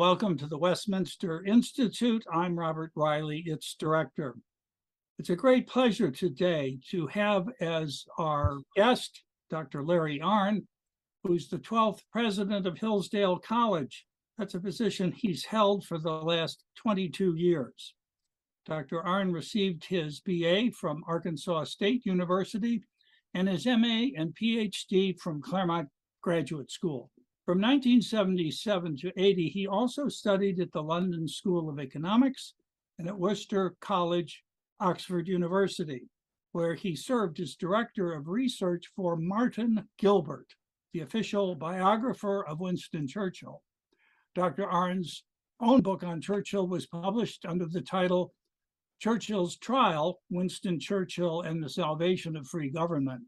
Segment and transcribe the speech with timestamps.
[0.00, 2.24] welcome to the Westminster Institute.
[2.32, 4.34] I'm Robert Reilly, its director.
[5.18, 9.84] It's a great pleasure today to have as our guest Dr.
[9.84, 10.64] Larry Arnn,
[11.22, 14.06] who's the 12th president of Hillsdale College.
[14.38, 17.94] That's a position he's held for the last 22 years.
[18.64, 19.02] Dr.
[19.02, 22.82] Arnn received his BA from Arkansas State University
[23.34, 25.90] and his MA and PhD from Claremont
[26.22, 27.10] Graduate School.
[27.50, 32.54] From 1977 to 80, he also studied at the London School of Economics
[32.96, 34.44] and at Worcester College,
[34.78, 36.08] Oxford University,
[36.52, 40.46] where he served as director of research for Martin Gilbert,
[40.92, 43.64] the official biographer of Winston Churchill.
[44.36, 44.70] Dr.
[44.70, 45.24] Arnn's
[45.58, 48.32] own book on Churchill was published under the title
[49.00, 53.24] Churchill's Trial Winston Churchill and the Salvation of Free Government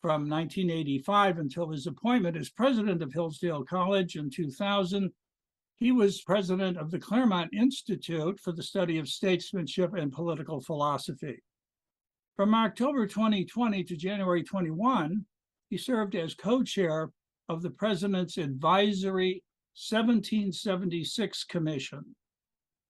[0.00, 5.10] from 1985 until his appointment as president of Hillsdale College in 2000.
[5.76, 11.42] He was president of the Claremont Institute for the Study of Statesmanship and Political Philosophy.
[12.36, 15.24] From October 2020 to January 21,
[15.68, 17.10] he served as co-chair
[17.48, 19.42] of the President's Advisory
[19.74, 22.04] 1776 Commission.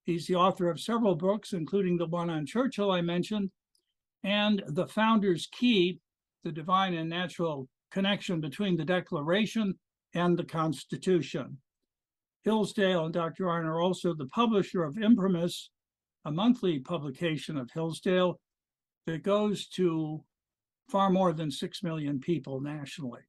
[0.04, 3.50] He's the author of several books, including the one on Churchill I mentioned,
[4.24, 6.00] and The Founder's Key,
[6.44, 9.74] the divine and natural connection between the Declaration
[10.14, 11.58] and the Constitution.
[12.44, 13.44] Hillsdale and Dr.
[13.44, 15.68] Arnn are also the publisher of Imprimis,
[16.24, 18.40] a monthly publication of Hillsdale
[19.06, 20.22] that goes to
[20.88, 23.20] far more than 6 million people nationally.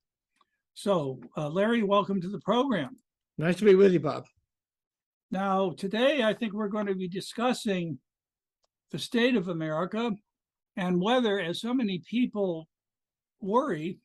[0.73, 2.97] So, uh, Larry, welcome to the program.
[3.37, 4.25] Nice to be with you, Bob.
[5.29, 7.99] Now, today, I think we're going to be discussing
[8.91, 10.11] the state of America
[10.77, 12.67] and whether, as so many people
[13.41, 13.99] worry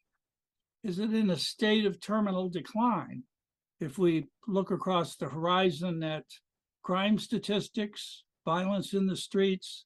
[0.86, 3.24] is it in a state of terminal decline?
[3.80, 6.24] If we look across the horizon at
[6.84, 9.84] crime statistics, violence in the streets,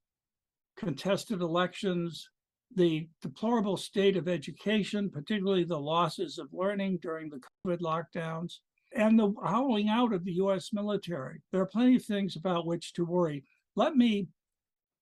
[0.76, 2.28] contested elections,
[2.76, 8.58] the deplorable state of education, particularly the losses of learning during the COVID lockdowns,
[8.94, 11.40] and the hollowing out of the US military.
[11.50, 13.44] There are plenty of things about which to worry.
[13.74, 14.28] Let me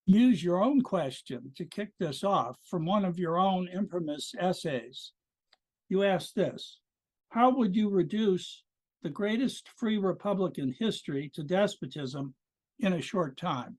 [0.09, 5.13] use your own question to kick this off from one of your own Imprimis essays.
[5.91, 6.79] You asked this
[7.29, 8.63] How would you reduce
[9.03, 12.35] the greatest free republic in history to despotism
[12.81, 13.77] in a short time?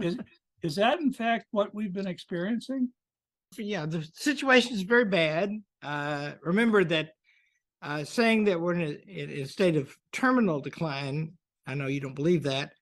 [0.00, 0.16] Is,
[0.62, 2.88] is that in fact what we've been experiencing?
[3.56, 5.52] Yeah, the situation is very bad.
[5.82, 7.10] Uh, remember that
[7.82, 11.32] uh, saying that we're in a, in a state of terminal decline,
[11.66, 12.72] I know you don't believe that,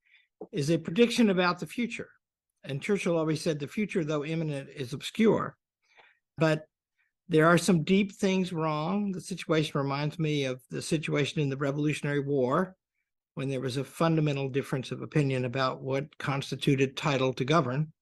[0.53, 2.09] is a prediction about the future
[2.67, 5.57] and Churchill always said the future, though imminent, is obscure.
[6.37, 6.67] But
[7.29, 9.13] there are some deep things wrong.
[9.13, 12.77] The situation reminds me of the situation in the Revolutionary War,
[13.35, 17.93] when there was a fundamental difference of opinion about what constituted title to govern.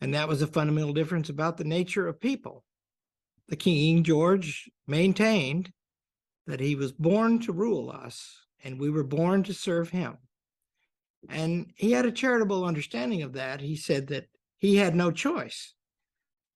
[0.00, 2.64] And that was a fundamental difference about the nature of people.
[3.48, 5.70] The King George maintained
[6.46, 10.16] that he was born to rule us and we were born to serve him.
[11.28, 13.60] And he had a charitable understanding of that.
[13.60, 14.26] He said that
[14.58, 15.74] he had no choice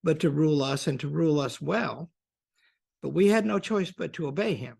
[0.05, 2.11] but to rule us and to rule us well.
[3.03, 4.77] But we had no choice but to obey him.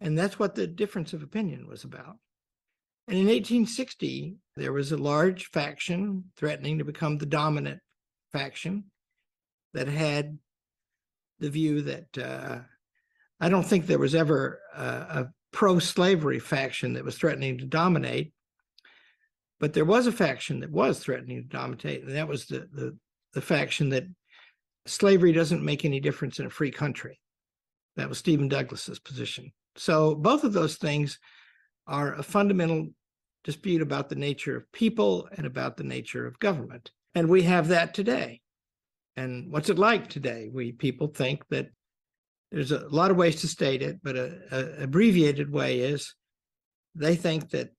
[0.00, 2.18] And that's what the difference of opinion was about.
[3.06, 7.80] And in 1860, there was a large faction threatening to become the dominant
[8.32, 8.84] faction
[9.74, 10.38] that had
[11.38, 12.58] the view that uh,
[13.40, 17.64] I don't think there was ever a, a pro slavery faction that was threatening to
[17.64, 18.32] dominate.
[19.60, 22.96] But there was a faction that was threatening to dominate, and that was the, the,
[23.32, 24.04] the faction that
[24.86, 27.18] slavery doesn't make any difference in a free country.
[27.96, 29.52] That was Stephen Douglas's position.
[29.76, 31.18] So both of those things
[31.86, 32.88] are a fundamental
[33.44, 36.90] dispute about the nature of people and about the nature of government.
[37.14, 38.40] And we have that today.
[39.16, 40.48] And what's it like today?
[40.52, 41.68] We people think that
[42.50, 46.14] there's a lot of ways to state it, but a, a abbreviated way is
[46.94, 47.70] they think that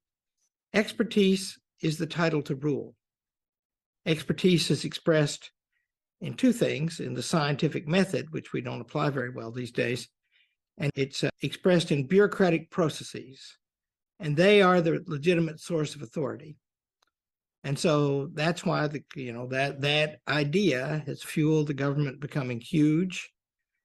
[0.73, 2.95] expertise is the title to rule.
[4.05, 5.51] Expertise is expressed
[6.21, 10.07] in two things in the scientific method, which we don't apply very well these days,
[10.77, 13.57] and it's uh, expressed in bureaucratic processes,
[14.19, 16.57] and they are the legitimate source of authority.
[17.63, 22.61] And so that's why the you know that that idea has fueled the government becoming
[22.61, 23.31] huge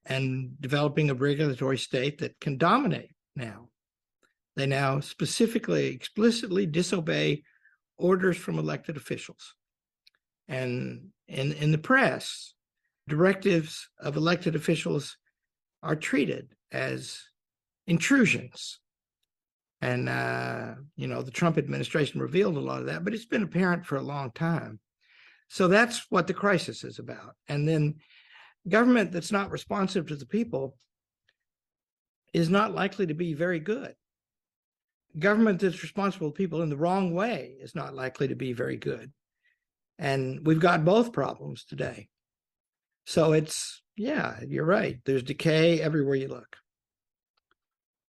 [0.05, 3.69] and developing a regulatory state that can dominate now.
[4.57, 7.43] They now specifically, explicitly disobey
[8.00, 9.55] orders from elected officials.
[10.49, 12.55] And in, in the press,
[13.08, 15.17] directives of elected officials
[15.82, 17.20] are treated as
[17.87, 18.81] intrusions.
[19.81, 23.43] And, uh, you know, the Trump administration revealed a lot of that, but it's been
[23.43, 24.79] apparent for a long time.
[25.49, 27.35] So that's what the crisis is about.
[27.49, 27.96] And then
[28.69, 30.76] government that's not responsive to the people
[32.32, 33.94] is not likely to be very good.
[35.19, 38.77] Government that's responsible to people in the wrong way is not likely to be very
[38.77, 39.12] good.
[39.99, 42.09] And we've got both problems today.
[43.07, 44.99] So it's, yeah, you're right.
[45.05, 46.57] There's decay everywhere you look.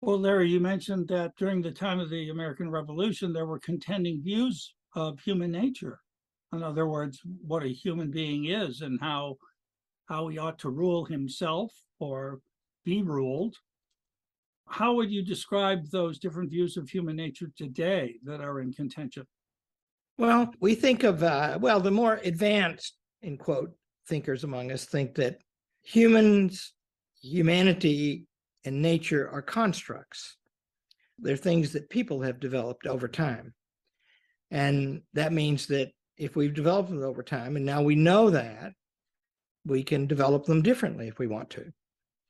[0.01, 4.23] Well, Larry, you mentioned that during the time of the American Revolution, there were contending
[4.23, 5.99] views of human nature.
[6.53, 9.37] In other words, what a human being is and how
[10.05, 12.39] how he ought to rule himself or
[12.83, 13.55] be ruled.
[14.67, 19.25] How would you describe those different views of human nature today that are in contention?
[20.17, 23.71] Well, we think of, uh, well, the more advanced, in quote,
[24.07, 25.37] thinkers among us think that
[25.83, 26.73] humans,
[27.21, 28.27] humanity,
[28.65, 30.37] and nature are constructs.
[31.17, 33.53] They're things that people have developed over time.
[34.49, 38.73] And that means that if we've developed them over time, and now we know that,
[39.65, 41.71] we can develop them differently if we want to.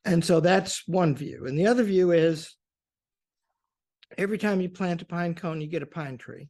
[0.04, 1.46] And so that's one view.
[1.46, 2.56] And the other view is
[4.18, 6.48] every time you plant a pine cone, you get a pine tree.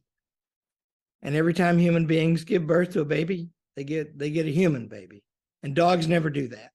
[1.21, 4.51] And every time human beings give birth to a baby, they get they get a
[4.51, 5.23] human baby.
[5.61, 6.71] And dogs never do that.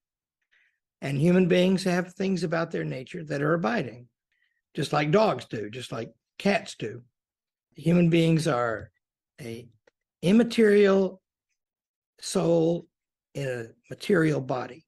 [1.01, 4.09] And human beings have things about their nature that are abiding,
[4.75, 7.03] just like dogs do, just like cats do.
[7.77, 8.91] Human beings are
[9.41, 9.69] a
[10.23, 11.21] immaterial
[12.21, 12.89] soul
[13.35, 14.85] in a material body.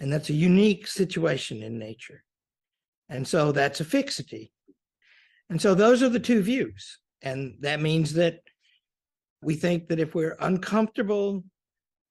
[0.00, 2.24] And that's a unique situation in nature.
[3.08, 4.52] And so that's a fixity.
[5.50, 6.98] And so those are the two views.
[7.22, 8.40] And that means that
[9.42, 11.44] we think that if we're uncomfortable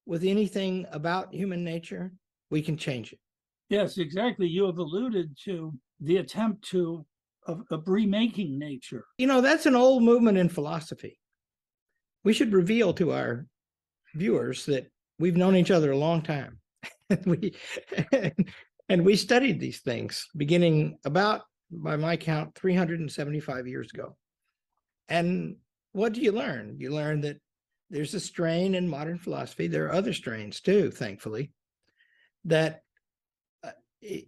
[0.06, 2.12] with anything about human nature,
[2.52, 3.20] we can change it.
[3.70, 4.48] Yes, exactly.
[4.48, 7.06] You have alluded to the attempt to
[7.46, 9.06] of, of remaking nature.
[9.18, 11.20] You know, that's an old movement in philosophy.
[12.24, 13.46] We should reveal to our
[14.14, 16.60] viewers that we've known each other a long time.
[17.26, 17.56] we
[18.90, 21.42] and we studied these things beginning about
[21.72, 24.16] by my count 375 years ago.
[25.08, 25.58] And
[25.92, 26.76] what do you learn?
[26.80, 27.38] You learn that
[27.90, 29.68] there's a strain in modern philosophy.
[29.68, 31.52] There are other strains too, thankfully,
[32.46, 32.82] that
[33.64, 33.72] uh,
[34.02, 34.28] it,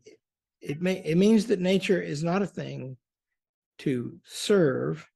[0.59, 2.97] it may it means that nature is not a thing
[3.79, 5.07] to serve;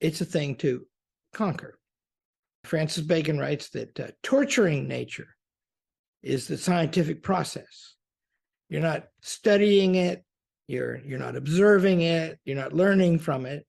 [0.00, 0.86] it's a thing to
[1.32, 1.78] conquer.
[2.64, 5.33] Francis Bacon writes that uh, torturing nature
[6.24, 7.94] is the scientific process.
[8.68, 10.24] You're not studying it,
[10.66, 13.66] you're you're not observing it, you're not learning from it,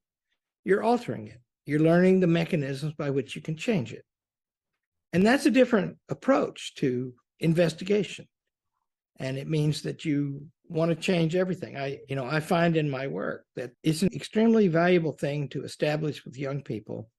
[0.64, 1.40] you're altering it.
[1.66, 4.04] You're learning the mechanisms by which you can change it.
[5.14, 8.28] And that's a different approach to investigation.
[9.18, 11.78] And it means that you want to change everything.
[11.78, 15.64] I, you know, I find in my work that it's an extremely valuable thing to
[15.64, 17.10] establish with young people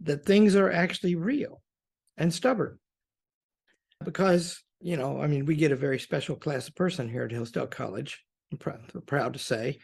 [0.00, 1.62] that things are actually real
[2.16, 2.78] and stubborn.
[4.04, 7.32] Because, you know, I mean, we get a very special class of person here at
[7.32, 8.22] Hillsdale College.
[8.52, 9.78] I'm proud, proud to say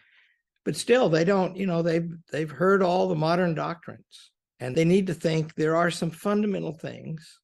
[0.65, 4.85] but still they don't you know they've they've heard all the modern doctrines and they
[4.85, 7.41] need to think there are some fundamental things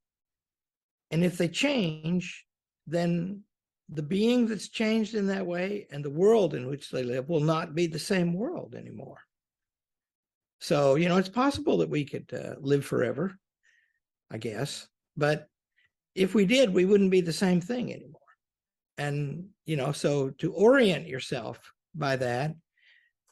[1.10, 2.44] and if they change
[2.86, 3.42] then
[3.88, 7.40] the being that's changed in that way and the world in which they live will
[7.40, 9.18] not be the same world anymore
[10.60, 13.36] so you know it's possible that we could uh, live forever
[14.30, 15.48] i guess but
[16.16, 18.20] if we did we wouldn't be the same thing anymore
[18.98, 21.58] and you know so to orient yourself
[21.94, 22.54] by that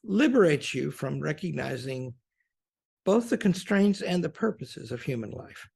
[0.05, 2.15] liberates you from recognizing
[3.05, 5.69] both the constraints and the purposes of human life.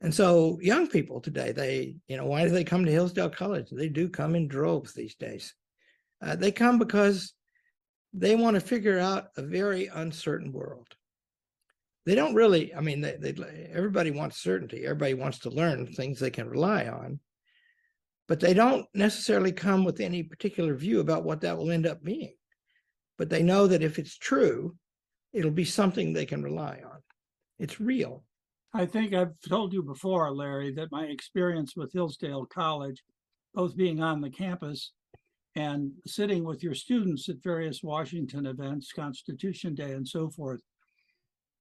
[0.00, 3.68] And so young people today, they, you know, why do they come to Hillsdale College?
[3.70, 5.54] They do come in droves these days.
[6.22, 7.32] Uh, they come because
[8.12, 10.88] they want to figure out a very uncertain world.
[12.06, 13.34] They don't really, I mean, they, they,
[13.72, 14.84] everybody wants certainty.
[14.84, 17.18] Everybody wants to learn things they can rely on,
[18.28, 22.02] but they don't necessarily come with any particular view about what that will end up
[22.02, 22.34] being
[23.18, 24.76] but they know that if it's true,
[25.32, 27.00] it'll be something they can rely on.
[27.58, 28.24] It's real.
[28.72, 33.02] I think I've told you before, Larry, that my experience with Hillsdale College,
[33.54, 34.92] both being on the campus
[35.54, 40.60] and sitting with your students at various Washington events, Constitution Day and so forth,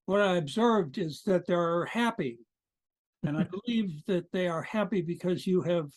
[0.05, 2.39] what I observed is that they're happy.
[3.25, 5.89] And I believe that they are happy because you have,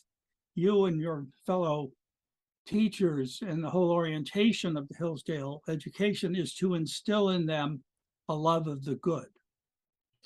[0.55, 1.91] you and your fellow
[2.67, 7.83] teachers and the whole orientation of the Hillsdale education is to instill in them
[8.29, 9.27] a love of the good.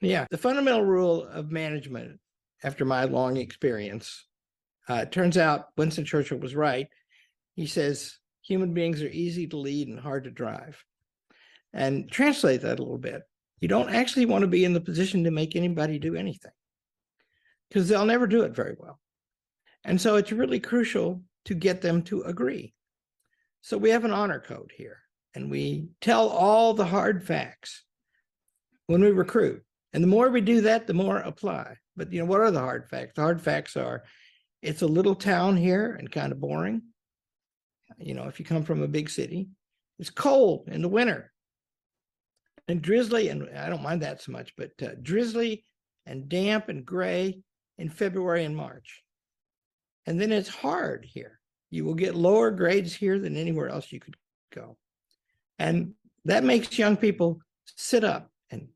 [0.03, 2.19] Yeah, the fundamental rule of management,
[2.65, 4.27] after my long experience,
[4.89, 6.89] uh, turns out Winston Churchill was right.
[7.55, 10.83] He says human beings are easy to lead and hard to drive.
[11.73, 13.23] And translate that a little bit.
[13.61, 16.53] You don't actually want to be in the position to make anybody do anything
[17.69, 18.99] because they'll never do it very well.
[19.85, 22.75] And so it's really crucial to get them to agree.
[23.61, 24.99] So we have an honor code here
[25.35, 27.85] and we tell all the hard facts
[28.87, 29.63] when we recruit.
[29.93, 31.77] And the more we do that, the more apply.
[31.97, 33.13] But you know, what are the hard facts?
[33.15, 34.05] The hard facts are
[34.63, 36.83] it's a little town here and kind of boring.
[37.99, 39.49] You know, if you come from a big city,
[39.99, 41.30] it's cold in the winter
[42.71, 45.65] and drizzly, and I don't mind that so much, but uh, drizzly
[46.07, 47.41] and damp and gray
[47.79, 49.03] in February and March.
[50.07, 51.41] And then it's hard here.
[51.71, 54.17] You will get lower grades here than anywhere else you could
[54.55, 54.77] go.
[55.59, 57.41] And that makes young people
[57.77, 58.31] sit up.
[58.51, 58.69] And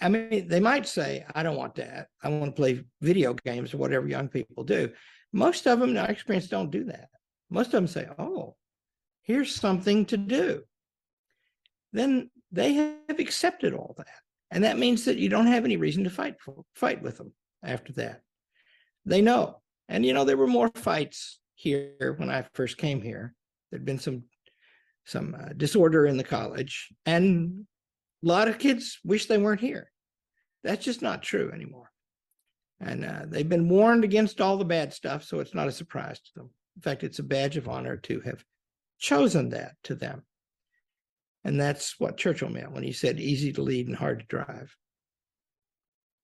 [0.00, 2.08] I mean, they might say, I don't want that.
[2.22, 4.90] I want to play video games or whatever young people do.
[5.32, 7.08] Most of them, in our experience, don't do that.
[7.50, 8.54] Most of them say, Oh,
[9.22, 10.62] here's something to do.
[11.92, 14.06] Then they have accepted all that.
[14.50, 17.32] And that means that you don't have any reason to fight for, fight with them
[17.64, 18.20] after that.
[19.04, 19.60] They know.
[19.88, 23.34] And you know, there were more fights here when I first came here.
[23.70, 24.24] There'd been some
[25.06, 27.66] some uh, disorder in the college, and
[28.24, 29.90] a lot of kids wish they weren't here.
[30.62, 31.90] That's just not true anymore.
[32.80, 36.20] And uh, they've been warned against all the bad stuff, so it's not a surprise
[36.20, 36.50] to them.
[36.76, 38.42] In fact, it's a badge of honor to have
[38.98, 40.22] chosen that to them.
[41.44, 44.74] And that's what Churchill meant when he said easy to lead and hard to drive.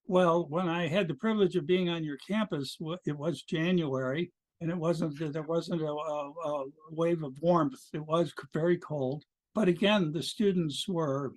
[0.06, 4.70] Well, when I had the privilege of being on your campus, it was January, and
[4.70, 7.80] it wasn't there wasn't a, a, wave of warmth.
[7.92, 9.24] It was very cold,
[9.54, 11.32] but again, the students were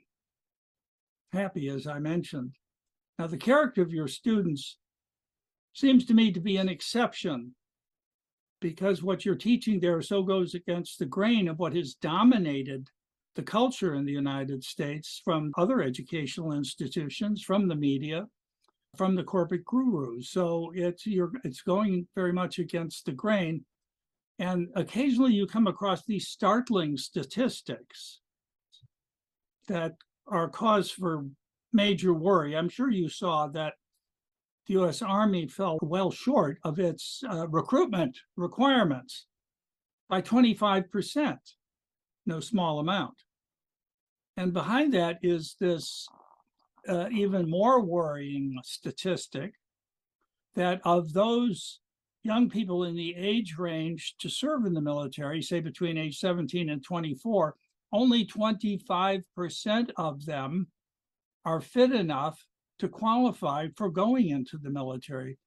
[1.34, 2.56] happy, as I mentioned.
[3.20, 4.78] Now, the character of your students
[5.74, 7.54] seems to me to be an exception
[8.60, 12.90] because what you're teaching there so goes against the grain of what has dominated
[13.36, 18.28] the culture in the United States from other educational institutions, from the media,
[18.96, 20.30] from the corporate gurus.
[20.30, 23.66] So it's you're it's going very much against the grain.
[24.40, 28.20] And occasionally you come across these startling statistics
[29.68, 29.94] that
[30.28, 31.25] are cause for
[31.72, 32.56] major worry.
[32.56, 33.74] I'm sure you saw that
[34.68, 39.25] the US Army fell well short of its uh, recruitment requirements
[40.10, 41.38] by 25%,
[42.25, 43.15] no small amount.
[44.38, 46.08] And behind that is this
[46.88, 49.53] uh, even more worrying statistic
[50.56, 51.80] that of those
[52.24, 56.70] young people in the age range to serve in the military, say between age 17
[56.70, 57.56] and 24,
[57.92, 60.68] only 25% of them
[61.46, 62.46] are fit enough
[62.80, 65.38] to qualify for going into the military.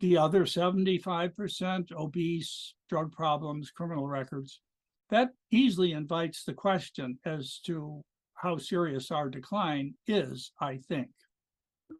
[0.00, 4.60] The other 75% obese, drug problems, criminal records.
[5.10, 8.02] That easily invites the question as to
[8.34, 11.08] how serious our decline is, I think.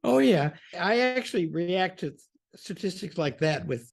[0.05, 0.51] Oh, yeah.
[0.79, 2.15] I actually react to
[2.57, 3.93] statistics like that with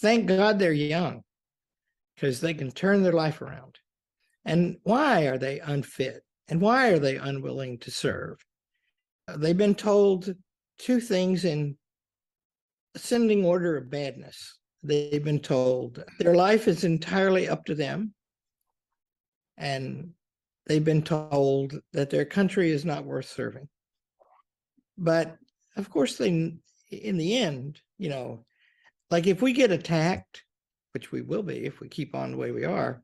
[0.00, 1.22] thank God they're young
[2.14, 3.78] because they can turn their life around.
[4.44, 6.22] And why are they unfit?
[6.48, 8.38] And why are they unwilling to serve?
[9.28, 10.34] Uh, they've been told
[10.78, 11.76] two things in
[12.94, 14.58] ascending order of badness.
[14.82, 18.14] They've been told their life is entirely up to them.
[19.56, 20.12] And
[20.66, 23.68] they've been told that their country is not worth serving.
[24.96, 25.36] But
[25.76, 26.54] of course, they,
[26.90, 28.44] in the end, you know,
[29.10, 30.44] like if we get attacked,
[30.92, 33.02] which we will be if we keep on the way we are,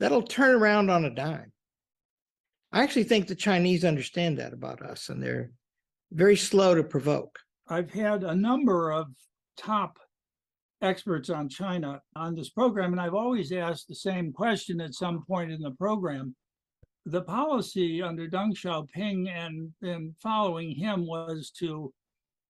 [0.00, 1.52] that'll turn around on a dime.
[2.72, 5.52] I actually think the Chinese understand that about us and they're
[6.10, 7.38] very slow to provoke.
[7.68, 9.06] I've had a number of
[9.56, 9.98] top
[10.84, 15.24] experts on China on this program, and I've always asked the same question at some
[15.26, 16.34] point in the program
[17.06, 21.92] the policy under Deng Xiaoping and, and following him was to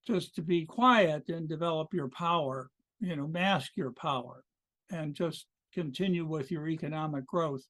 [0.07, 4.45] just to be quiet and develop your power, you know, mask your power
[4.91, 7.65] and just continue with your economic growth.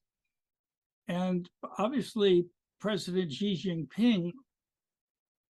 [1.07, 2.45] And obviously,
[2.79, 4.31] President Xi Jinping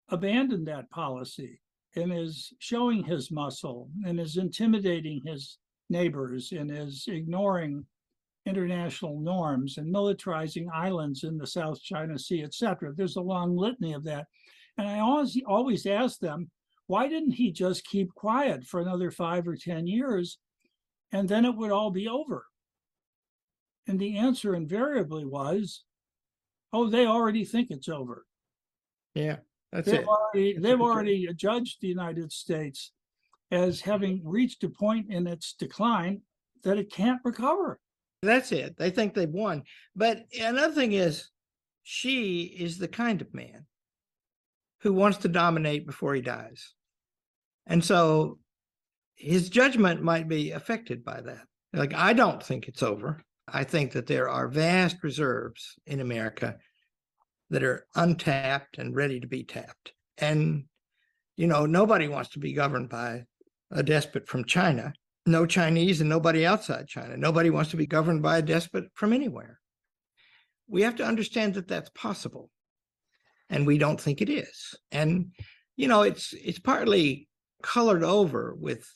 [0.10, 1.60] abandoned that policy
[1.96, 5.58] and is showing his muscle and is intimidating his
[5.90, 7.86] neighbors and is ignoring
[8.46, 12.94] international norms and militarizing islands in the South China Sea, etc.
[12.96, 14.28] There's a long litany of that.
[14.78, 16.52] And I always always ask them,
[16.88, 20.38] why didn't he just keep quiet for another five or 10 years
[21.12, 22.46] and then it would all be over?
[23.88, 25.84] And the answer invariably was,
[26.74, 28.26] oh, they already think it's over.
[29.14, 29.38] Yeah,
[29.76, 30.08] that's they've it.
[30.08, 32.92] already they've already judged the United States
[33.52, 36.22] as having reached a point in its decline
[36.64, 37.80] that it can't recover.
[38.22, 38.76] That's it.
[38.78, 39.64] They think they've won.
[39.96, 41.30] But another thing is,
[41.84, 43.66] Xi is the kind of man
[44.82, 46.74] who wants to dominate before he dies.
[47.68, 48.40] And so
[49.16, 51.42] his judgment might be affected by that.
[51.74, 53.22] Like, I don't think it's over.
[53.48, 56.58] I think that there are vast reserves in America
[57.50, 59.94] that are untapped and ready to be tapped.
[60.18, 60.66] And,
[61.36, 63.26] you know, nobody wants to be governed by
[63.72, 64.94] a despot from China.
[65.26, 67.18] No Chinese and nobody outside China.
[67.18, 69.60] Nobody wants to be governed by a despot from anywhere.
[70.68, 72.50] We have to understand that that's possible.
[73.50, 74.76] And we don't think it is.
[74.92, 75.32] And,
[75.76, 77.28] you know, it's it's partly
[77.62, 78.88] colored over with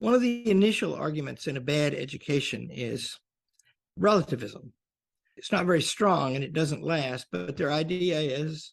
[0.00, 3.18] one of the initial arguments in a bad education is
[3.96, 4.72] relativism.
[5.38, 8.72] It's not very strong and it doesn't last, but their idea is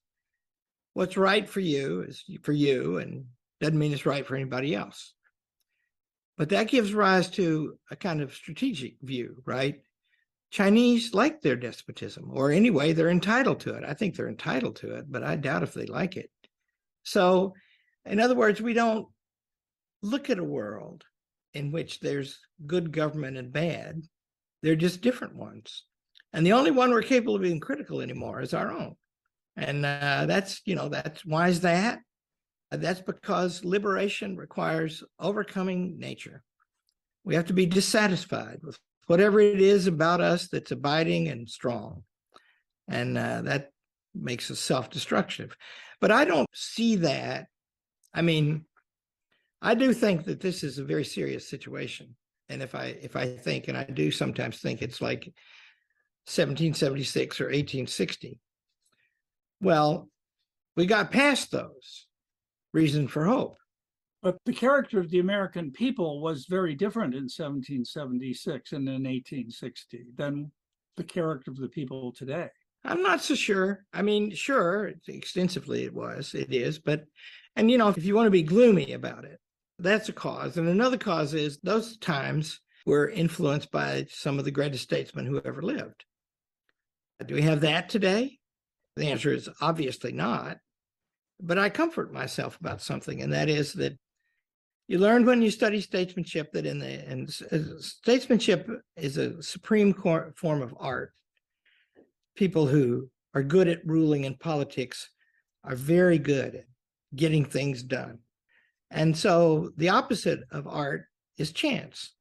[0.93, 3.25] what's right for you is for you and
[3.61, 5.13] doesn't mean it's right for anybody else.
[6.37, 9.81] But that gives rise to a kind of strategic view, right?
[10.51, 13.83] Chinese like their despotism, or anyway, they're entitled to it.
[13.85, 16.29] I think they're entitled to it, but I doubt if they like it.
[17.03, 17.53] So,
[18.05, 19.07] in other words, we don't
[20.01, 21.03] look at a world
[21.53, 24.01] in which there's good government and bad.
[24.61, 25.83] They're just different ones.
[26.35, 28.97] And the only one we're capable of being critical anymore is our own.
[29.55, 31.99] And uh, that's, you know, that's why is that?
[32.73, 36.43] Uh, That's because liberation requires overcoming nature.
[37.23, 38.77] We have to be dissatisfied with
[39.07, 42.03] whatever it is about us that's abiding and strong.
[42.89, 43.69] And uh, that
[44.13, 45.55] makes us self destructive.
[46.01, 47.45] But I don't see that.
[48.13, 48.65] I mean,
[49.61, 52.17] I do think that this is a very serious situation.
[52.49, 55.33] And if I if I think, and I do sometimes think it's like
[56.27, 58.39] 1776 or 1860,
[59.61, 60.09] well,
[60.75, 62.07] we got past those
[62.73, 63.57] reason for hope.
[64.21, 70.05] But the character of the American people was very different in 1776 and in 1860
[70.17, 70.51] than
[70.97, 72.49] the character of the people today.
[72.83, 73.85] I'm not so sure.
[73.93, 77.05] I mean, sure, extensively it was, it is, but,
[77.55, 79.39] and you know, if you want to be gloomy about it,
[79.79, 80.57] that's a cause.
[80.57, 85.41] And another cause is those times were influenced by some of the greatest statesmen who
[85.43, 86.05] ever lived.
[87.23, 88.39] Do we have that today?
[88.95, 90.57] The answer is obviously not.
[91.41, 93.97] But I comfort myself about something, and that is that
[94.87, 99.93] you learned when you study statesmanship that in the and uh, statesmanship is a supreme
[99.93, 101.11] form of art.
[102.35, 105.09] People who are good at ruling in politics
[105.63, 106.65] are very good at
[107.15, 108.19] getting things done.
[108.91, 111.05] And so the opposite of art
[111.37, 112.13] is chance.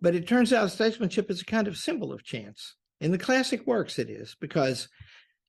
[0.00, 2.76] But it turns out statesmanship is a kind of symbol of chance.
[3.00, 4.88] In the classic works, it is because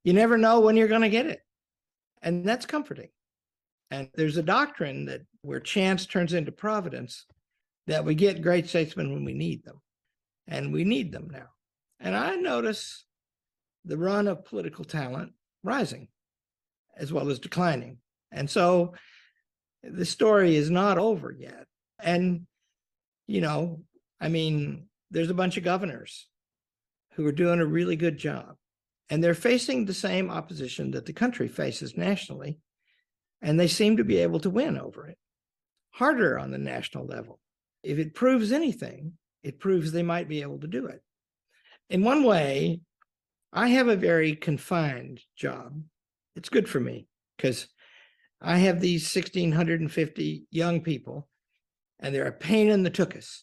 [0.03, 1.41] you never know when you're going to get it.
[2.21, 3.09] And that's comforting.
[3.91, 7.25] And there's a doctrine that where chance turns into providence,
[7.87, 9.81] that we get great statesmen when we need them.
[10.47, 11.47] And we need them now.
[11.99, 13.05] And I notice
[13.85, 15.33] the run of political talent
[15.63, 16.07] rising
[16.97, 17.97] as well as declining.
[18.31, 18.93] And so
[19.83, 21.65] the story is not over yet.
[21.99, 22.45] And,
[23.27, 23.81] you know,
[24.19, 26.27] I mean, there's a bunch of governors
[27.19, 28.55] who are doing a really good job.
[29.09, 32.59] And they're facing the same opposition that the country faces nationally.
[33.41, 35.17] And they seem to be able to win over it.
[35.91, 37.41] Harder on the national level.
[37.83, 41.01] If it proves anything, it proves they might be able to do it.
[41.89, 42.79] In one way,
[43.51, 45.77] I have a very confined job.
[46.37, 47.05] It's good for me
[47.35, 47.67] because
[48.41, 51.27] I have these 1,650 young people
[51.99, 53.39] and they're a pain in the tuchus.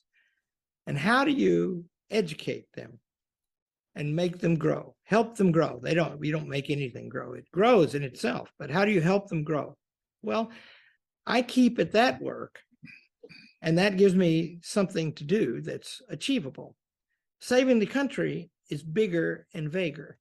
[0.87, 3.01] And how do you educate them
[3.97, 5.81] and make them grow, help them grow?
[5.83, 7.33] They don't, you don't make anything grow.
[7.33, 9.77] It grows in itself, but how do you help them grow?
[10.23, 10.53] Well,
[11.27, 12.61] I keep at that work
[13.63, 16.77] and that gives me something to do that's achievable.
[17.41, 20.19] Saving the country is bigger and vaguer.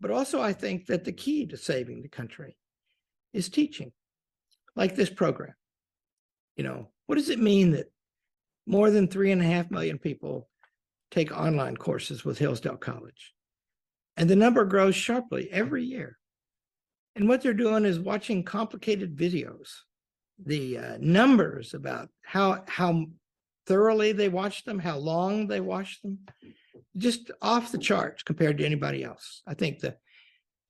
[0.00, 2.56] But also, I think that the key to saving the country
[3.32, 3.92] is teaching,
[4.76, 5.54] like this program.
[6.56, 7.90] You know, what does it mean that
[8.66, 10.48] more than three and a half million people
[11.14, 13.32] take online courses with Hillsdale College?
[14.16, 16.18] And the number grows sharply every year.
[17.16, 19.68] And what they're doing is watching complicated videos.
[20.44, 23.06] The uh, numbers about how how
[23.66, 26.18] thoroughly they watch them, how long they watch them,
[26.96, 29.42] just off the charts compared to anybody else.
[29.46, 29.96] I think the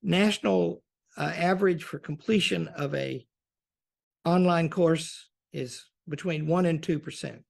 [0.03, 0.83] national
[1.17, 3.25] uh, average for completion of a
[4.23, 7.43] online course is between one and two percent.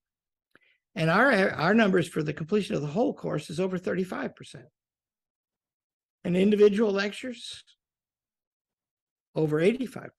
[0.95, 4.63] And our our numbers for the completion of the whole course is over 35%.
[6.23, 7.63] And individual lectures
[9.35, 10.09] over 85%.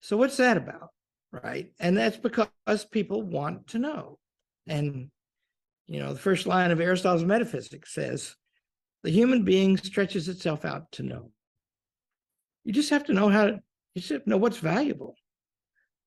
[0.00, 0.90] So what's that about?
[1.30, 1.72] Right?
[1.78, 4.18] And that's because people want to know.
[4.66, 5.10] And
[5.86, 8.34] You know, the first line of Aristotle's Metaphysics says,
[9.02, 11.30] the human being stretches itself out to know.
[12.64, 13.60] You just have to know how to,
[13.94, 15.14] you just have to know what's valuable.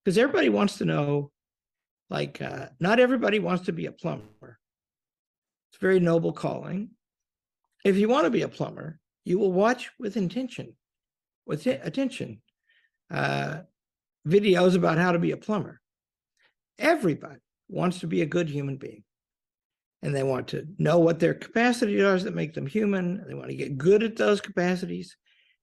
[0.04, 1.32] Because everybody wants to know,
[2.10, 4.60] like, uh, not everybody wants to be a plumber.
[5.70, 6.92] It's a very noble calling.
[7.84, 10.76] If you want to be a plumber, you will watch with intention,
[11.46, 12.42] with attention,
[13.12, 13.60] uh,
[14.28, 15.82] videos about how to be a plumber.
[16.80, 17.40] Everybody
[17.70, 19.04] wants to be a good human being.
[20.02, 23.26] And they want to know what their capacities are that make them human.
[23.28, 25.18] They want to get good at those capacities.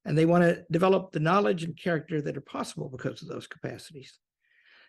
[0.04, 3.46] And they want to develop the knowledge and character that are possible because of those
[3.46, 4.18] capacities.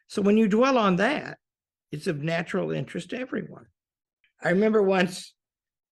[0.07, 1.37] So when you dwell on that,
[1.95, 3.65] it's of natural interest to everyone.
[4.43, 5.33] I remember once,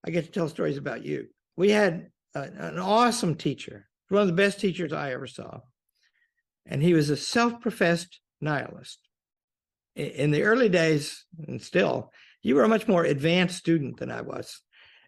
[0.05, 1.29] I get to tell stories about you.
[1.55, 5.61] We had a- an awesome teacher, one of the best teachers I ever saw.
[6.65, 8.99] And he was a self professed nihilist.
[9.95, 12.11] In the early days, and still,
[12.41, 14.59] you were a much more advanced student than I was.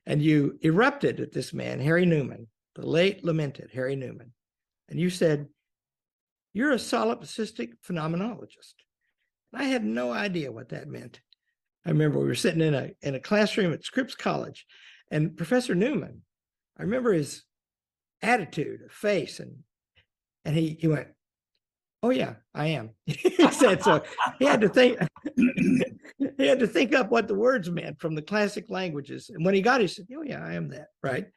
[0.05, 4.31] And you erupted at this man, Harry Neumann, the late lamented Harry Neumann.
[4.88, 5.49] And you said,
[6.53, 8.85] You're a solipsistic phenomenologist.
[9.56, 11.22] I had no idea what that meant.
[11.86, 14.65] I remember we were sitting in a in a classroom at Scripps College,
[15.12, 16.22] and Professor Neumann,
[16.78, 17.44] I remember his
[18.22, 19.60] attitude, face, and
[20.44, 21.08] and he he went,
[22.04, 24.04] "Oh yeah, I am." he said so.
[24.39, 25.00] He had to think.
[25.38, 29.54] he had to think up what the words meant from the classic languages, and when
[29.54, 31.28] he got, it, he said, "Oh yeah, I am that." Right.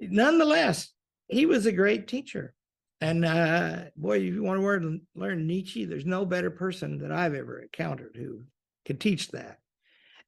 [0.00, 0.92] Nonetheless,
[1.28, 2.54] he was a great teacher.
[3.00, 7.34] And uh, boy, if you want to learn, Nietzsche, there's no better person that I've
[7.34, 8.42] ever encountered who
[8.84, 9.58] could teach that.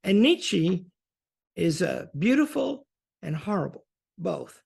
[0.03, 0.87] And Nietzsche
[1.55, 2.87] is uh, beautiful
[3.21, 3.85] and horrible,
[4.17, 4.61] both.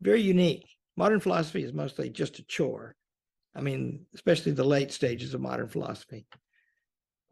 [0.00, 0.66] Very unique.
[0.96, 2.96] Modern philosophy is mostly just a chore.
[3.54, 6.26] I mean, especially the late stages of modern philosophy.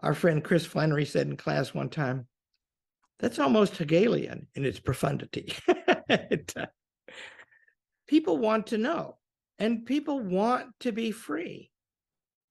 [0.01, 2.27] Our friend Chris Flannery said in class one time,
[3.18, 5.55] that's almost Hegelian in its profundity.
[6.09, 6.66] It, uh,
[8.07, 9.16] people want to know,
[9.59, 11.71] and people want to be free.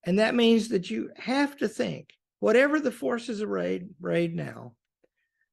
[0.03, 2.09] And that means that you have to think,
[2.39, 4.73] whatever the forces arrayed, arrayed now,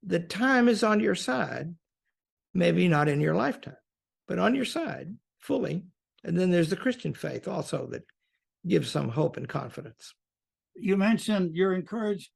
[0.03, 1.75] the time is on your side,
[2.55, 3.77] maybe not in your lifetime,
[4.27, 5.85] but on your side fully.
[6.25, 8.05] And then there's the Christian faith also that
[8.67, 10.15] gives some hope and confidence.
[10.75, 12.31] You mentioned you're encouraged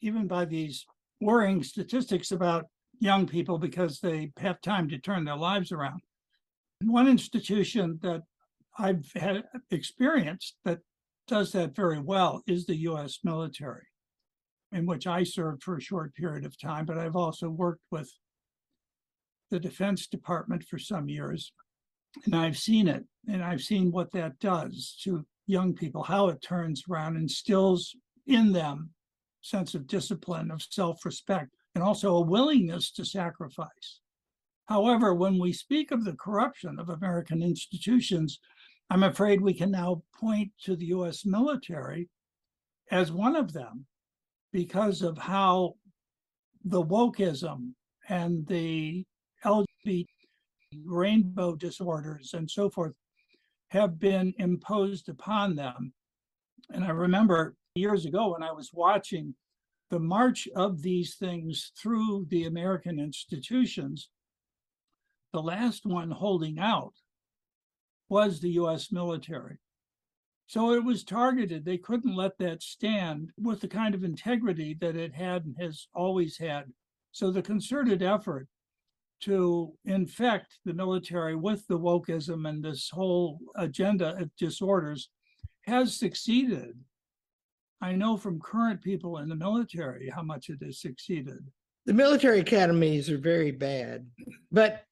[0.00, 0.86] even by these
[1.20, 2.66] worrying statistics about
[3.00, 6.00] young people because they have time to turn their lives around.
[6.84, 8.22] One institution that
[8.78, 10.78] I've had experienced that
[11.26, 13.86] does that very well is the US military,
[14.72, 18.10] in which I served for a short period of time, but I've also worked with
[19.50, 21.52] the Defense Department for some years.
[22.24, 26.40] And I've seen it, and I've seen what that does to young people, how it
[26.40, 27.94] turns around, instills
[28.26, 28.90] in them
[29.42, 34.00] sense of discipline, of self-respect, and also a willingness to sacrifice.
[34.66, 38.38] However, when we speak of the corruption of American institutions,
[38.90, 42.08] I'm afraid we can now point to the US military
[42.90, 43.86] as one of them
[44.52, 45.74] because of how
[46.64, 47.72] the wokeism
[48.08, 49.04] and the
[49.44, 50.06] LGBT
[50.84, 52.94] rainbow disorders and so forth
[53.68, 55.92] have been imposed upon them.
[56.70, 59.34] And I remember years ago when I was watching
[59.90, 64.08] the march of these things through the American institutions,
[65.32, 66.94] the last one holding out
[68.08, 69.58] was the US military.
[70.46, 71.64] So it was targeted.
[71.64, 75.88] They couldn't let that stand with the kind of integrity that it had and has
[75.94, 76.64] always had.
[77.12, 78.48] So the concerted effort
[79.20, 85.10] to infect the military with the wokeism and this whole agenda of disorders
[85.66, 86.78] has succeeded.
[87.82, 91.46] I know from current people in the military how much it has succeeded.
[91.84, 94.06] The military academies are very bad,
[94.50, 94.84] but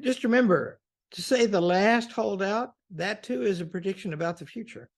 [0.00, 0.80] just remember
[1.12, 4.88] to say the last holdout, that too is a prediction about the future.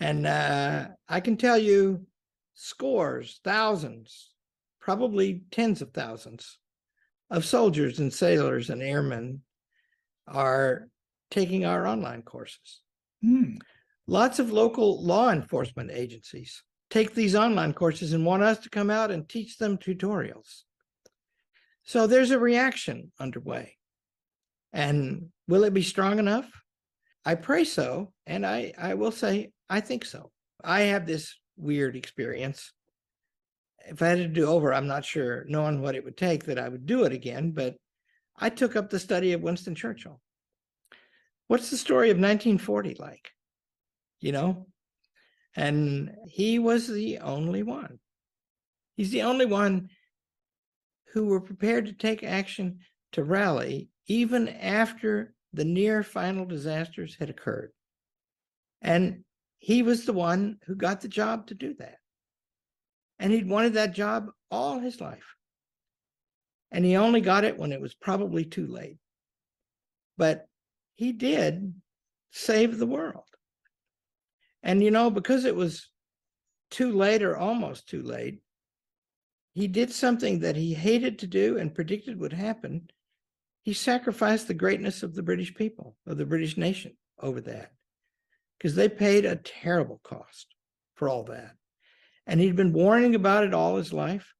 [0.00, 2.06] And uh, I can tell you
[2.54, 4.32] scores, thousands,
[4.80, 6.58] probably tens of thousands
[7.30, 9.40] of soldiers and sailors and airmen
[10.28, 10.88] are
[11.30, 12.82] taking our online courses.
[13.22, 13.56] Hmm.
[14.06, 18.90] Lots of local law enforcement agencies take these online courses and want us to come
[18.90, 20.62] out and teach them tutorials.
[21.82, 23.76] So there's a reaction underway.
[24.74, 26.50] And will it be strong enough?
[27.24, 28.12] I pray so.
[28.26, 30.30] And I, I will say, I think so.
[30.62, 32.72] I have this weird experience.
[33.86, 36.58] If I had to do over, I'm not sure, knowing what it would take, that
[36.58, 37.52] I would do it again.
[37.52, 37.76] But
[38.36, 40.20] I took up the study of Winston Churchill.
[41.46, 43.30] What's the story of 1940 like?
[44.20, 44.66] You know?
[45.54, 48.00] And he was the only one.
[48.96, 49.90] He's the only one
[51.12, 52.80] who were prepared to take action
[53.12, 57.72] to rally even after the near final disasters had occurred.
[58.82, 59.24] And
[59.58, 61.98] he was the one who got the job to do that.
[63.18, 65.34] And he'd wanted that job all his life.
[66.70, 68.98] And he only got it when it was probably too late.
[70.18, 70.46] But
[70.96, 71.72] he did
[72.30, 73.24] save the world.
[74.62, 75.88] And you know, because it was
[76.70, 78.40] too late or almost too late,
[79.52, 82.90] he did something that he hated to do and predicted would happen.
[83.64, 87.72] He sacrificed the greatness of the British people, of the British nation over that,
[88.58, 90.54] because they paid a terrible cost
[90.94, 91.52] for all that.
[92.26, 94.34] And he'd been warning about it all his life.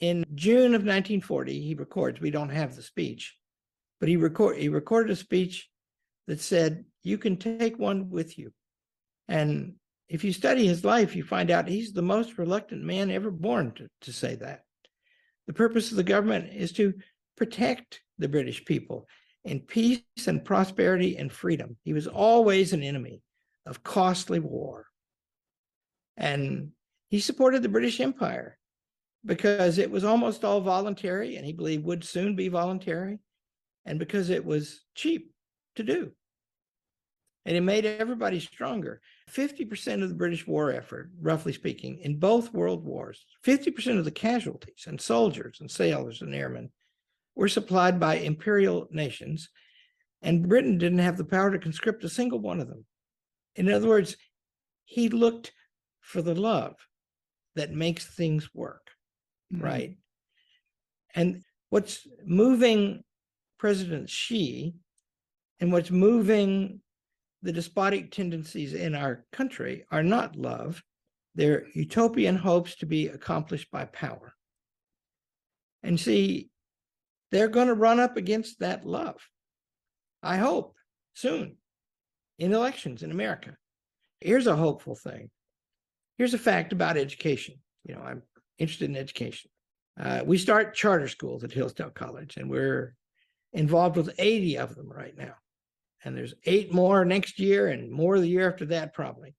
[0.00, 3.36] In June of 1940, he records, we don't have the speech,
[4.00, 5.68] but he record he recorded a speech
[6.26, 8.52] that said, You can take one with you.
[9.28, 9.74] And
[10.08, 13.72] if you study his life, you find out he's the most reluctant man ever born
[13.76, 14.62] to, to say that.
[15.46, 16.94] The purpose of the government is to
[17.36, 19.06] protect the British people
[19.44, 21.76] in peace and prosperity and freedom.
[21.82, 23.22] He was always an enemy
[23.66, 24.86] of costly war.
[26.16, 26.70] And
[27.08, 28.58] he supported the British Empire
[29.24, 33.18] because it was almost all voluntary and he believed would soon be voluntary
[33.84, 35.32] and because it was cheap
[35.76, 36.12] to do.
[37.46, 39.00] And it made everybody stronger.
[39.30, 44.10] 50% of the British war effort, roughly speaking, in both world wars, 50% of the
[44.10, 46.70] casualties and soldiers and sailors and airmen
[47.38, 49.48] were supplied by imperial nations,
[50.20, 52.84] and Britain didn't have the power to conscript a single one of them.
[53.54, 54.16] In other words,
[54.84, 55.52] he looked
[56.00, 56.74] for the love
[57.54, 58.90] that makes things work,
[59.52, 59.62] Mhm.
[59.62, 59.98] right?
[61.14, 63.04] And what's moving
[63.56, 64.74] President Xi
[65.60, 66.82] and what's moving
[67.42, 70.82] the despotic tendencies in our country are not love,
[71.36, 74.34] they're utopian hopes to be accomplished by power.
[75.84, 76.50] And see,
[77.30, 79.16] they're going to run up against that love.
[80.22, 80.74] I hope
[81.14, 81.56] soon
[82.38, 83.56] in elections in America.
[84.20, 85.30] Here's a hopeful thing.
[86.16, 87.56] Here's a fact about education.
[87.84, 88.22] You know, I'm
[88.58, 89.50] interested in education.
[90.00, 92.94] Uh, we start charter schools at Hillsdale College, and we're
[93.52, 95.34] involved with 80 of them right now.
[96.04, 99.34] And there's eight more next year and more the year after that, probably.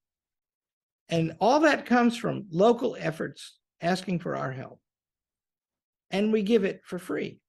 [1.08, 4.80] And all that comes from local efforts asking for our help.
[6.12, 7.40] And we give it for free.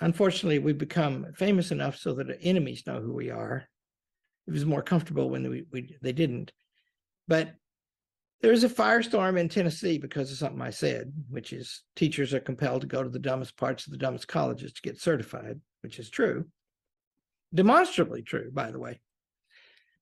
[0.00, 3.64] Unfortunately, we've become famous enough so that the enemies know who we are.
[4.46, 6.52] It was more comfortable when we, we they didn't.
[7.26, 7.54] But
[8.40, 12.82] there's a firestorm in Tennessee because of something I said, which is teachers are compelled
[12.82, 16.08] to go to the dumbest parts of the dumbest colleges to get certified, which is
[16.08, 16.46] true.
[17.52, 19.00] Demonstrably true, by the way.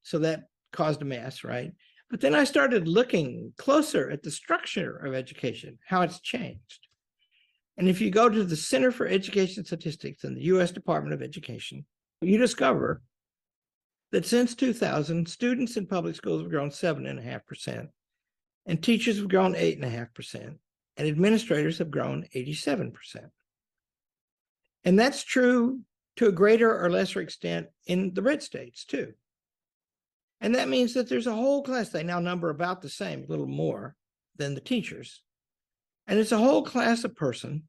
[0.03, 1.73] So that caused a mess, right?
[2.11, 6.86] But then I started looking closer at the structure of education, how it's changed.
[7.79, 11.23] And if you go to the Center for Education Statistics in the US Department of
[11.23, 11.85] Education,
[12.21, 13.03] you discover
[14.13, 19.77] that since 2000, students in public schools have grown seven and teachers have grown eight
[19.77, 20.59] and a half percent,
[20.97, 22.93] and administrators have grown 87%.
[24.85, 25.81] And that's true
[26.17, 29.13] to a greater or lesser extent in the red states too.
[30.41, 33.27] And that means that there's a whole class, they now number about the same, a
[33.27, 33.95] little more
[34.37, 35.23] than the teachers.
[36.07, 37.65] And it's a whole class of person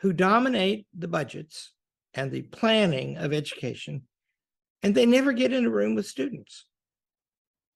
[0.00, 1.72] who dominate the budgets
[2.14, 4.02] and the planning of education,
[4.82, 6.66] and they never get in a room with students.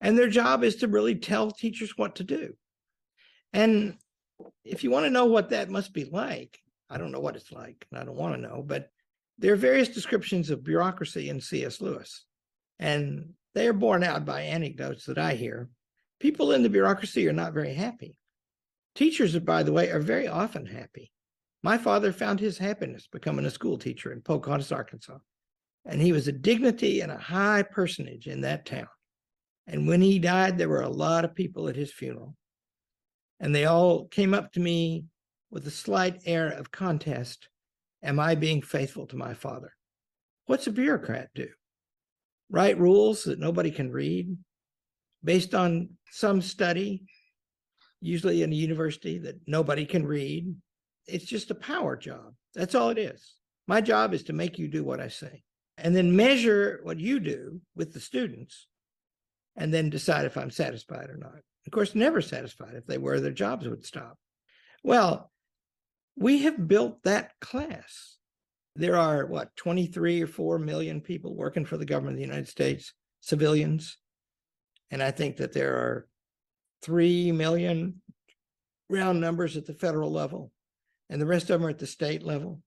[0.00, 2.54] And their job is to really tell teachers what to do.
[3.52, 3.96] And
[4.64, 6.58] if you want to know what that must be like,
[6.90, 8.90] I don't know what it's like, and I don't want to know, but
[9.38, 11.80] there are various descriptions of bureaucracy in C.S.
[11.80, 12.24] Lewis,
[12.78, 15.68] and they are borne out by anecdotes that I hear.
[16.20, 18.18] People in the bureaucracy are not very happy.
[18.96, 21.12] Teachers, by the way, are very often happy.
[21.62, 25.18] My father found his happiness becoming a school teacher in Pocahontas, Arkansas,
[25.84, 28.88] and he was a dignity and a high personage in that town.
[29.66, 32.36] And when he died, there were a lot of people at his funeral.
[33.38, 35.04] And they all came up to me
[35.50, 37.48] with a slight air of contest
[38.02, 39.72] Am I being faithful to my father?
[40.44, 41.48] What's a bureaucrat do?
[42.50, 44.36] Write rules that nobody can read
[45.24, 47.02] based on some study,
[48.00, 50.54] usually in a university that nobody can read.
[51.06, 52.34] It's just a power job.
[52.54, 53.34] That's all it is.
[53.66, 55.42] My job is to make you do what I say
[55.78, 58.66] and then measure what you do with the students
[59.56, 61.38] and then decide if I'm satisfied or not.
[61.66, 62.74] Of course, never satisfied.
[62.74, 64.18] If they were, their jobs would stop.
[64.84, 65.30] Well,
[66.16, 68.16] we have built that class.
[68.76, 72.48] There are what, 23 or 4 million people working for the government of the United
[72.48, 73.98] States, civilians.
[74.90, 76.08] And I think that there are
[76.86, 78.00] 3 million
[78.88, 80.52] round numbers at the federal level.
[81.08, 82.62] and the rest of them are at the state level.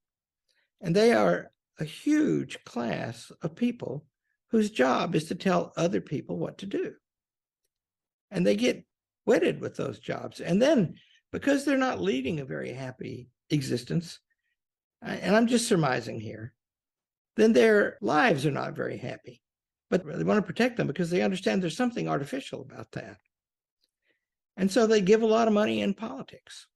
[0.82, 4.06] And they are a huge class of people
[4.52, 6.94] whose job is to tell other people what to do.
[8.32, 8.86] And they get
[9.26, 10.40] wedded with those jobs.
[10.40, 10.96] And then
[11.32, 14.20] because they're not leading a very happy existence,
[15.02, 16.54] and I'm just surmising here,
[17.36, 19.42] then their lives are not very happy.
[19.90, 23.18] But they want to protect them because they understand there's something artificial about that.
[24.60, 26.68] And so they give a lot of money in politics.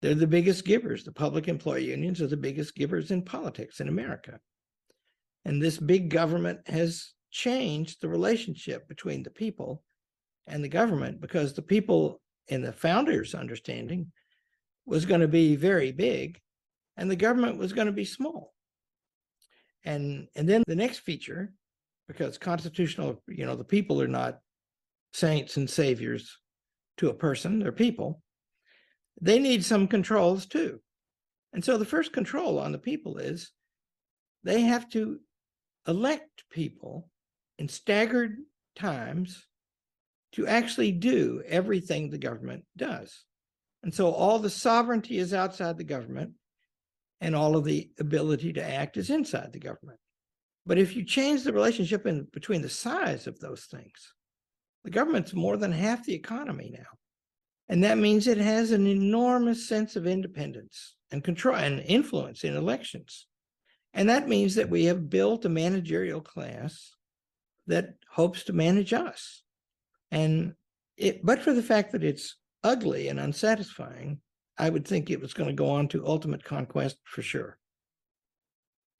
[0.00, 1.02] They're the biggest givers.
[1.02, 4.38] The public employee unions are the biggest givers in politics in America.
[5.44, 9.82] And this big government has changed the relationship between the people
[10.46, 14.12] and the government because the people in the founders' understanding
[14.86, 16.40] was going to be very big
[16.96, 18.54] and the government was going to be small.
[19.84, 21.54] And and then the next feature,
[22.06, 24.38] because constitutional, you know, the people are not
[25.12, 26.38] saints and saviors
[26.98, 28.22] to a person, they're people.
[29.20, 30.80] They need some controls too.
[31.52, 33.52] And so the first control on the people is
[34.42, 35.20] they have to
[35.86, 37.08] elect people
[37.58, 38.36] in staggered
[38.74, 39.46] times
[40.32, 43.24] to actually do everything the government does.
[43.84, 46.32] And so all the sovereignty is outside the government
[47.20, 49.98] and all of the ability to act is inside the government.
[50.66, 54.12] But if you change the relationship in between the size of those things,
[54.84, 56.86] the government's more than half the economy now.
[57.68, 62.54] And that means it has an enormous sense of independence and control and influence in
[62.54, 63.26] elections.
[63.94, 66.90] And that means that we have built a managerial class
[67.66, 69.42] that hopes to manage us.
[70.10, 70.54] And
[70.96, 74.20] it, but for the fact that it's ugly and unsatisfying,
[74.58, 77.58] I would think it was going to go on to ultimate conquest for sure.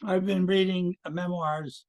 [0.02, 1.84] I've been reading memoirs,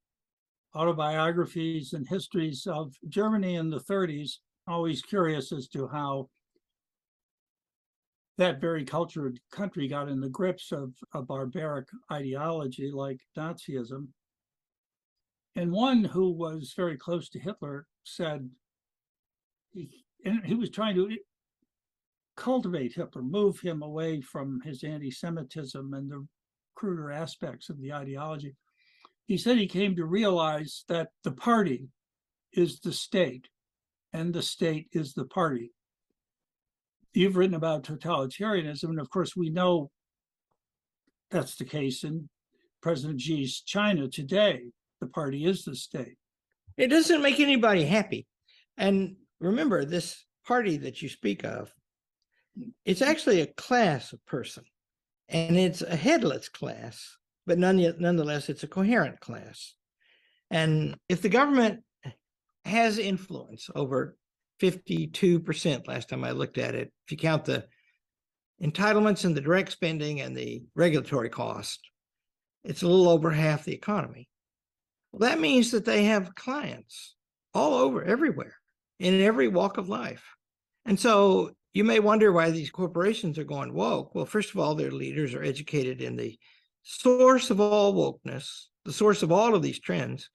[0.75, 4.33] autobiographies, and histories of Germany in the 30s.
[4.67, 6.29] Always curious as to how
[8.37, 14.07] that very cultured country got in the grips of a barbaric ideology like Nazism.
[15.55, 18.49] And one who was very close to Hitler said,
[19.71, 21.15] he, and he was trying to
[22.35, 26.27] cultivate Hitler, move him away from his anti Semitism and the
[26.75, 28.55] cruder aspects of the ideology.
[29.27, 31.89] He said he came to realize that the party
[32.53, 33.47] is the state
[34.13, 35.71] and the state is the party.
[37.13, 39.89] You've written about totalitarianism, and of course, we know
[41.31, 42.29] that's the case in
[42.81, 44.63] President Xi's China today.
[45.01, 46.17] The party is the state.
[46.77, 48.27] It doesn't make anybody happy.
[48.77, 51.71] And remember, this party that you speak of,
[52.85, 54.63] it's actually a class of person
[55.29, 59.73] and it's a headless class, but none, nonetheless, it's a coherent class.
[60.51, 61.81] And if the government
[62.65, 64.17] has influence over
[64.61, 67.65] 52% last time I looked at it, if you count the
[68.61, 71.79] entitlements and the direct spending and the regulatory cost,
[72.63, 74.27] it's a little over half the economy.
[75.11, 77.15] Well, that means that they have clients
[77.53, 78.55] all over, everywhere,
[78.99, 80.23] in every walk of life.
[80.85, 84.15] And so you may wonder why these corporations are going woke.
[84.15, 86.37] Well, first of all, their leaders are educated in the
[86.85, 90.29] source of all wokeness, the source of all of these trends,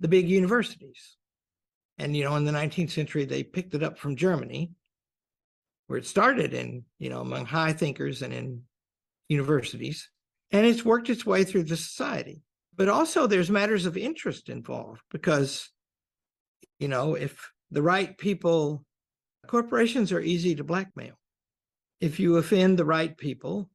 [0.00, 1.16] the big universities.
[1.98, 4.72] And, you know, in the 19th century, they picked it up from Germany,
[5.86, 8.62] where it started in, you know, among high thinkers and in
[9.28, 10.10] universities.
[10.50, 12.42] And it's worked its way through the society.
[12.74, 15.70] But also, there's matters of interest involved because,
[16.80, 18.84] you know, if the right people
[19.46, 21.14] Corporations are easy to blackmail.
[22.00, 23.68] If you offend the right people,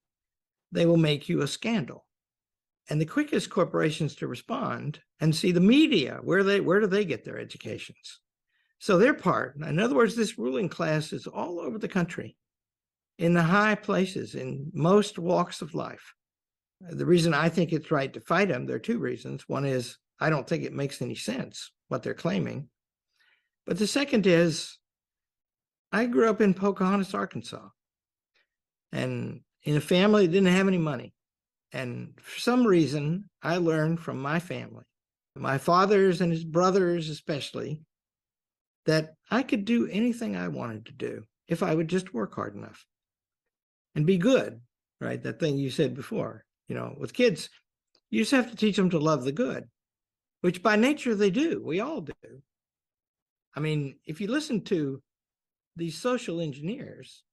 [0.71, 2.05] they will make you a scandal.
[2.89, 7.05] And the quickest corporations to respond and see the media, where they where do they
[7.05, 8.19] get their educations?
[8.79, 12.37] So their part, in other words, this ruling class is all over the country,
[13.17, 16.13] in the high places, in most walks of life.
[16.81, 19.47] The reason I think it's right to fight them, there are two reasons.
[19.47, 22.69] One is I don't think it makes any sense what they're claiming.
[23.65, 24.77] But the second is
[25.91, 27.67] I grew up in Pocahontas, Arkansas,
[28.91, 31.13] and in a family that didn't have any money.
[31.71, 34.85] And for some reason, I learned from my family,
[35.35, 37.81] my fathers and his brothers especially,
[38.85, 42.55] that I could do anything I wanted to do if I would just work hard
[42.55, 42.85] enough
[43.95, 44.61] and be good,
[44.99, 45.21] right?
[45.21, 47.49] That thing you said before, you know, with kids,
[48.09, 49.65] you just have to teach them to love the good,
[50.41, 51.61] which by nature they do.
[51.63, 52.13] We all do.
[53.55, 55.01] I mean, if you listen to
[55.75, 57.23] these social engineers,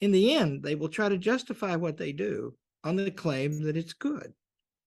[0.00, 3.76] in the end, they will try to justify what they do on the claim that
[3.76, 4.32] it's good,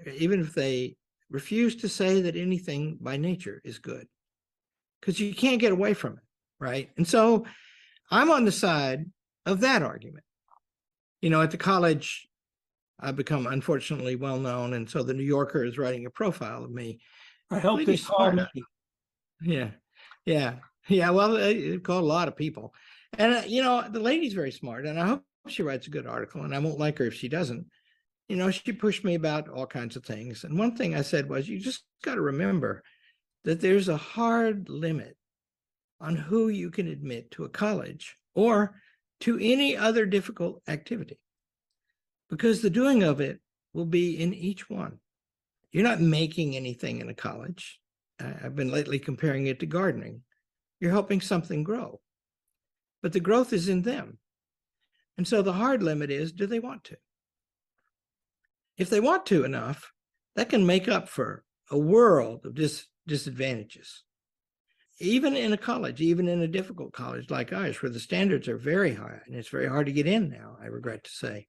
[0.05, 0.95] even if they
[1.29, 4.07] refuse to say that anything by nature is good,
[4.99, 6.23] because you can't get away from it,
[6.59, 6.89] right?
[6.97, 7.45] And so
[8.11, 9.05] I'm on the side
[9.45, 10.25] of that argument.
[11.23, 12.27] you know, at the college,
[12.99, 16.71] I've become unfortunately well known, and so the New Yorker is writing a profile of
[16.71, 16.99] me.
[17.49, 18.45] I hope Lady they call me.
[19.41, 19.69] Yeah,
[20.25, 20.55] yeah,
[20.89, 21.09] yeah.
[21.11, 22.73] Well, it called a lot of people,
[23.17, 26.07] and uh, you know, the lady's very smart, and I hope she writes a good
[26.07, 26.43] article.
[26.43, 27.65] And I won't like her if she doesn't.
[28.29, 31.29] You know, she pushed me about all kinds of things, and one thing I said
[31.29, 32.83] was, you just got to remember
[33.43, 35.17] that there's a hard limit
[35.99, 38.75] on who you can admit to a college or
[39.19, 41.19] to any other difficult activity,
[42.29, 43.39] because the doing of it
[43.73, 44.99] will be in each one.
[45.71, 47.79] You're not making anything in a college.
[48.19, 50.21] I've been lately comparing it to gardening.
[50.79, 51.99] You're helping something grow,
[53.03, 54.17] but the growth is in them.
[55.17, 56.97] And so the hard limit is do they want to?
[58.77, 59.91] If they want to enough,
[60.35, 64.03] that can make up for a world of dis- disadvantages.
[64.99, 68.57] Even in a college, even in a difficult college like ours, where the standards are
[68.57, 71.47] very high and it's very hard to get in now, I regret to say.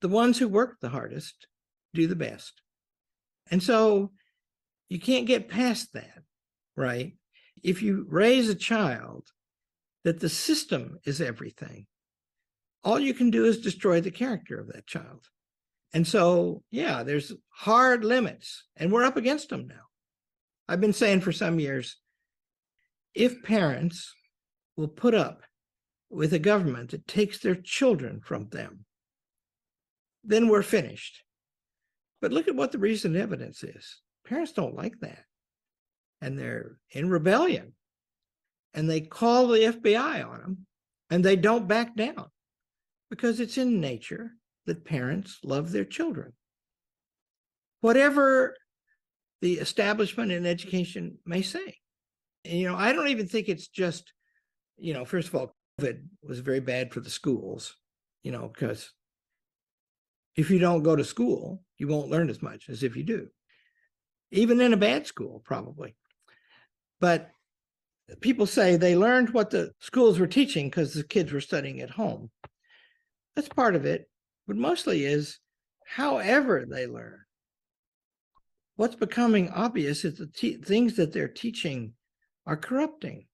[0.00, 1.46] The ones who work the hardest
[1.94, 2.60] do the best.
[3.50, 4.10] And so
[4.88, 6.22] you can't get past that,
[6.74, 7.14] right?
[7.62, 9.28] If you raise a child
[10.06, 11.84] that the system is everything,
[12.84, 15.26] all you can do is destroy the character of that child.
[15.92, 19.82] And so, yeah, there's hard limits, and we're up against them now.
[20.68, 21.96] I've been saying for some years
[23.14, 24.14] if parents
[24.76, 25.42] will put up
[26.08, 28.84] with a government that takes their children from them,
[30.22, 31.24] then we're finished.
[32.20, 34.02] But look at what the recent evidence is.
[34.24, 35.24] Parents don't like that.
[36.20, 37.72] And they're in rebellion.
[38.76, 40.66] And they call the FBI on them
[41.10, 42.26] and they don't back down
[43.10, 44.32] because it's in nature
[44.66, 46.32] that parents love their children.
[47.80, 48.54] Whatever
[49.40, 51.76] the establishment in education may say.
[52.44, 54.12] And, you know, I don't even think it's just,
[54.76, 57.74] you know, first of all, COVID was very bad for the schools,
[58.22, 58.92] you know, because
[60.36, 63.28] if you don't go to school, you won't learn as much as if you do,
[64.30, 65.96] even in a bad school, probably.
[67.00, 67.30] But
[68.20, 71.90] people say they learned what the schools were teaching because the kids were studying at
[71.90, 72.30] home.
[73.34, 74.08] That's part of it,
[74.46, 75.38] but mostly is
[75.86, 77.20] however they learn.
[78.76, 81.94] What's becoming obvious is the te- things that they're teaching
[82.46, 83.26] are corrupting.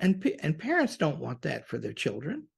[0.00, 2.48] And, pa- and parents don't want that for their children.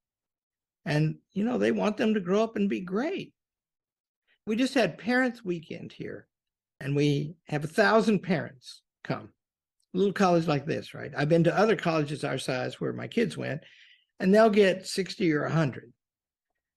[0.85, 3.33] And, you know, they want them to grow up and be great.
[4.47, 6.27] We just had Parents Weekend here,
[6.79, 9.29] and we have a thousand parents come.
[9.93, 11.11] Little college like this, right?
[11.15, 13.61] I've been to other colleges our size where my kids went,
[14.19, 15.91] and they'll get 60 or 100.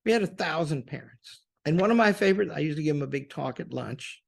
[0.05, 1.43] We had a thousand parents.
[1.65, 4.23] And one of my favorites, I usually give them a big talk at lunch.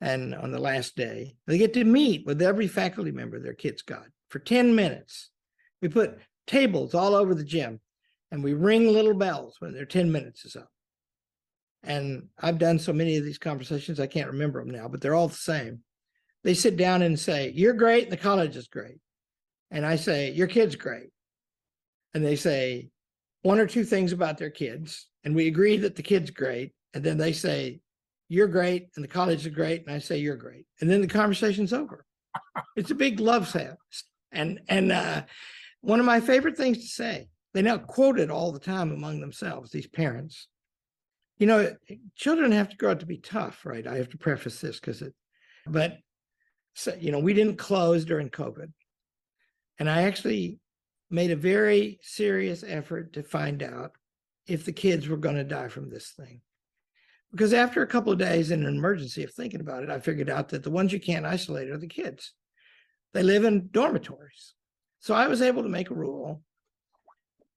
[0.00, 3.82] And on the last day, they get to meet with every faculty member their kids
[3.82, 5.30] got for 10 minutes.
[5.80, 7.80] We put tables all over the gym
[8.30, 10.70] and we ring little bells when their 10 minutes is up.
[11.82, 15.14] And I've done so many of these conversations, I can't remember them now, but they're
[15.14, 15.80] all the same.
[16.44, 18.98] They sit down and say, You're great, the college is great.
[19.70, 21.08] And I say, Your kid's great.
[22.12, 22.90] And they say
[23.42, 25.08] one or two things about their kids.
[25.24, 26.72] And we agree that the kid's great.
[26.92, 27.80] And then they say,
[28.28, 29.84] You're great, and the college is great.
[29.86, 30.66] And I say, You're great.
[30.80, 32.04] And then the conversation's over.
[32.76, 34.04] It's a big love fest.
[34.30, 35.22] And and uh,
[35.80, 39.20] one of my favorite things to say, they now quote it all the time among
[39.20, 40.48] themselves, these parents.
[41.38, 41.74] You know,
[42.16, 43.86] children have to grow up to be tough, right?
[43.86, 45.14] I have to preface this because it,
[45.66, 45.98] but
[46.74, 48.72] so, you know, we didn't close during COVID.
[49.78, 50.58] And I actually
[51.10, 53.92] made a very serious effort to find out
[54.46, 56.40] if the kids were going to die from this thing.
[57.30, 60.30] Because after a couple of days in an emergency of thinking about it, I figured
[60.30, 62.32] out that the ones you can't isolate are the kids.
[63.12, 64.54] They live in dormitories.
[65.00, 66.42] So I was able to make a rule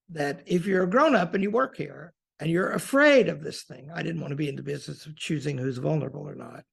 [0.10, 3.64] that if you're a grown up and you work here and you're afraid of this
[3.64, 6.64] thing, I didn't want to be in the business of choosing who's vulnerable or not,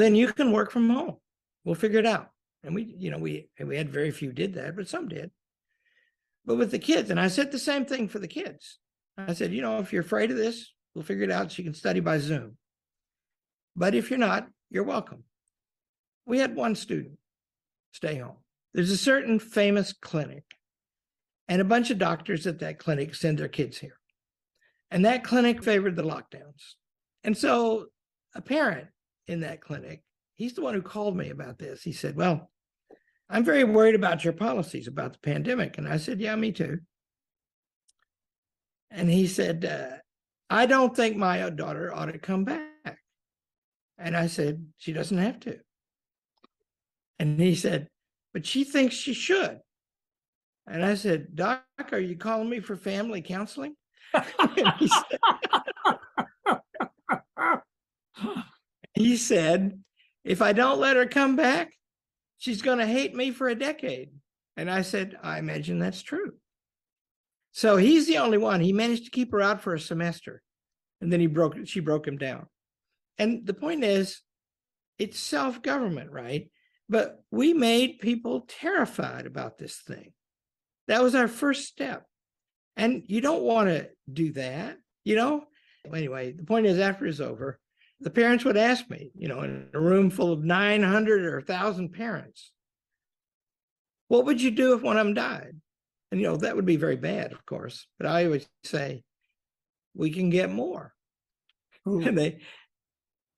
[0.00, 1.16] then you can work from home.
[1.64, 2.30] We'll figure it out.
[2.62, 5.30] And we, you know, we we had very few did that, but some did.
[6.44, 8.78] But with the kids, and I said the same thing for the kids.
[9.16, 11.64] I said, you know, if you're afraid of this, we'll figure it out so you
[11.64, 12.56] can study by Zoom.
[13.76, 15.24] But if you're not, you're welcome.
[16.26, 17.18] We had one student
[17.92, 18.36] stay home.
[18.72, 20.42] There's a certain famous clinic,
[21.48, 23.98] and a bunch of doctors at that clinic send their kids here.
[24.90, 26.74] And that clinic favored the lockdowns.
[27.22, 27.86] And so
[28.34, 28.88] a parent
[29.26, 30.02] in that clinic,
[30.34, 31.82] he's the one who called me about this.
[31.82, 32.50] He said, Well,
[33.28, 35.78] I'm very worried about your policies about the pandemic.
[35.78, 36.78] And I said, Yeah, me too.
[38.90, 39.96] And he said, uh,
[40.50, 42.98] I don't think my daughter ought to come back.
[43.98, 45.58] And I said, She doesn't have to.
[47.18, 47.88] And he said,
[48.32, 49.58] But she thinks she should.
[50.66, 51.62] And I said, Doc,
[51.92, 53.74] are you calling me for family counseling?
[54.78, 55.18] He said-
[58.94, 59.80] he said,
[60.24, 61.72] if I don't let her come back,
[62.38, 64.10] she's going to hate me for a decade.
[64.56, 66.34] And I said, I imagine that's true.
[67.52, 68.60] So he's the only one.
[68.60, 70.42] He managed to keep her out for a semester.
[71.00, 72.46] And then he broke, she broke him down.
[73.18, 74.20] And the point is,
[74.98, 76.50] it's self government, right?
[76.88, 80.12] But we made people terrified about this thing.
[80.88, 82.04] That was our first step.
[82.76, 85.44] And you don't want to do that, you know?
[85.92, 87.58] Anyway, the point is, after it's over,
[88.04, 91.88] the parents would ask me, you know, in a room full of 900 or 1,000
[91.90, 92.52] parents,
[94.08, 95.56] what would you do if one of them died?
[96.12, 97.86] And, you know, that would be very bad, of course.
[97.98, 99.02] But I always say,
[99.94, 100.92] we can get more.
[101.86, 102.40] And they,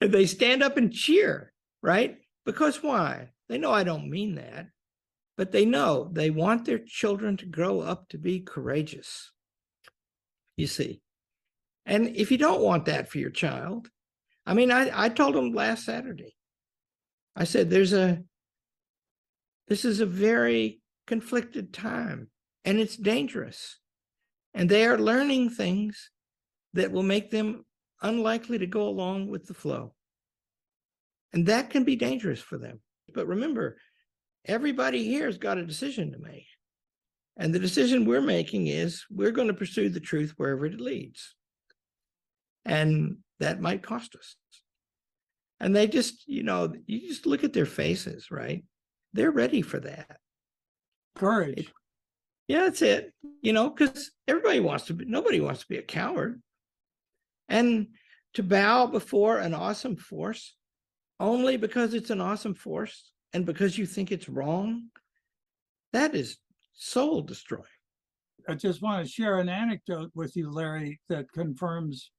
[0.00, 1.52] and they stand up and cheer,
[1.82, 2.18] right?
[2.44, 3.30] Because why?
[3.48, 4.66] They know I don't mean that,
[5.36, 9.30] but they know they want their children to grow up to be courageous.
[10.56, 11.00] You see.
[11.84, 13.88] And if you don't want that for your child,
[14.46, 16.36] I mean, I, I told them last Saturday,
[17.34, 18.22] I said, there's a,
[19.68, 22.30] this is a very conflicted time
[22.64, 23.78] and it's dangerous.
[24.54, 26.10] And they are learning things
[26.74, 27.64] that will make them
[28.02, 29.94] unlikely to go along with the flow.
[31.32, 32.80] And that can be dangerous for them.
[33.12, 33.76] But remember,
[34.44, 36.46] everybody here has got a decision to make.
[37.36, 41.34] And the decision we're making is we're going to pursue the truth wherever it leads.
[42.64, 44.36] And that might cost us.
[45.60, 48.64] And they just, you know, you just look at their faces, right?
[49.12, 50.18] They're ready for that.
[51.14, 51.72] Courage.
[52.48, 53.12] Yeah, that's it.
[53.42, 56.42] You know, because everybody wants to be, nobody wants to be a coward.
[57.48, 57.88] And
[58.34, 60.54] to bow before an awesome force
[61.18, 64.84] only because it's an awesome force and because you think it's wrong,
[65.92, 66.36] that is
[66.74, 67.64] soul destroying.
[68.48, 72.10] I just want to share an anecdote with you, Larry, that confirms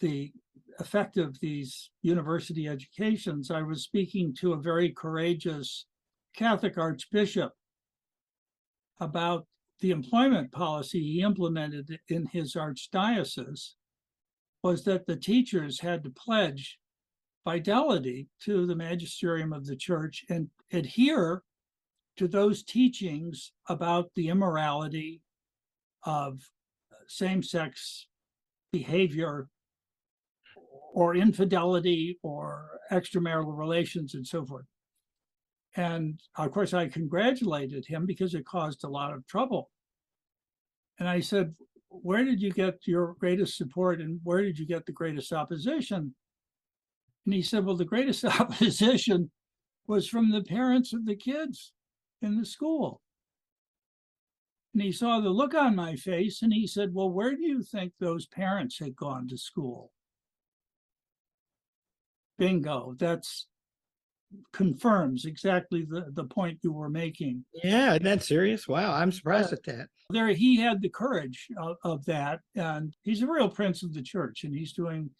[0.00, 0.32] the
[0.78, 3.50] effect of these university educations.
[3.50, 5.86] I was speaking to a very courageous
[6.34, 7.52] Catholic archbishop
[8.98, 9.46] about
[9.80, 13.74] the employment policy he implemented in his archdiocese
[14.62, 16.78] was that the teachers had to pledge
[17.44, 21.42] fidelity to the magisterium of the church and adhere
[22.16, 25.22] to those teachings about the immorality
[26.04, 26.40] of
[27.08, 28.06] same-sex
[28.72, 29.48] behavior
[30.92, 34.66] or infidelity or extramarital relations and so forth.
[35.76, 39.70] And of course, I congratulated him because it caused a lot of trouble.
[40.98, 41.54] And I said,
[41.88, 46.14] Where did you get your greatest support and where did you get the greatest opposition?
[47.24, 49.30] And he said, Well, the greatest opposition
[49.86, 51.72] was from the parents of the kids
[52.20, 53.00] in the school.
[54.72, 57.62] And he saw the look on my face and he said, Well, where do you
[57.62, 59.92] think those parents had gone to school?
[62.40, 62.96] Bingo.
[62.98, 63.46] That's
[64.52, 67.44] confirms exactly the, the point you were making.
[67.62, 68.66] Yeah, isn't that serious?
[68.66, 69.88] Wow, I'm surprised at that.
[70.08, 74.02] There, he had the courage of, of that, and he's a real prince of the
[74.02, 75.10] church, and he's doing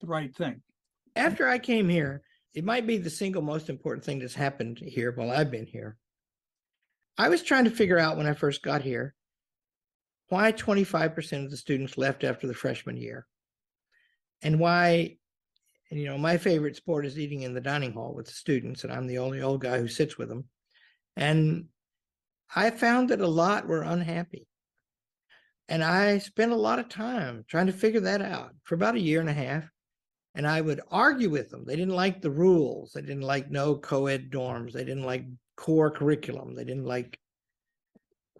[0.00, 0.62] the right thing.
[1.14, 2.22] After I came here,
[2.54, 5.96] it might be the single most important thing that's happened here while I've been here.
[7.18, 9.14] I was trying to figure out when I first got here
[10.28, 13.26] why 25% of the students left after the freshman year
[14.40, 15.18] and why
[15.92, 18.82] and you know my favorite sport is eating in the dining hall with the students
[18.82, 20.44] and i'm the only old guy who sits with them
[21.16, 21.66] and
[22.56, 24.46] i found that a lot were unhappy.
[25.68, 29.00] And i spent a lot of time trying to figure that out for about a
[29.00, 29.64] year and a half
[30.34, 32.92] and i would argue with them they didn't like the rules.
[32.92, 34.72] They didn't like no co-ed dorms.
[34.72, 35.26] They didn't like
[35.56, 36.54] core curriculum.
[36.54, 37.18] They didn't like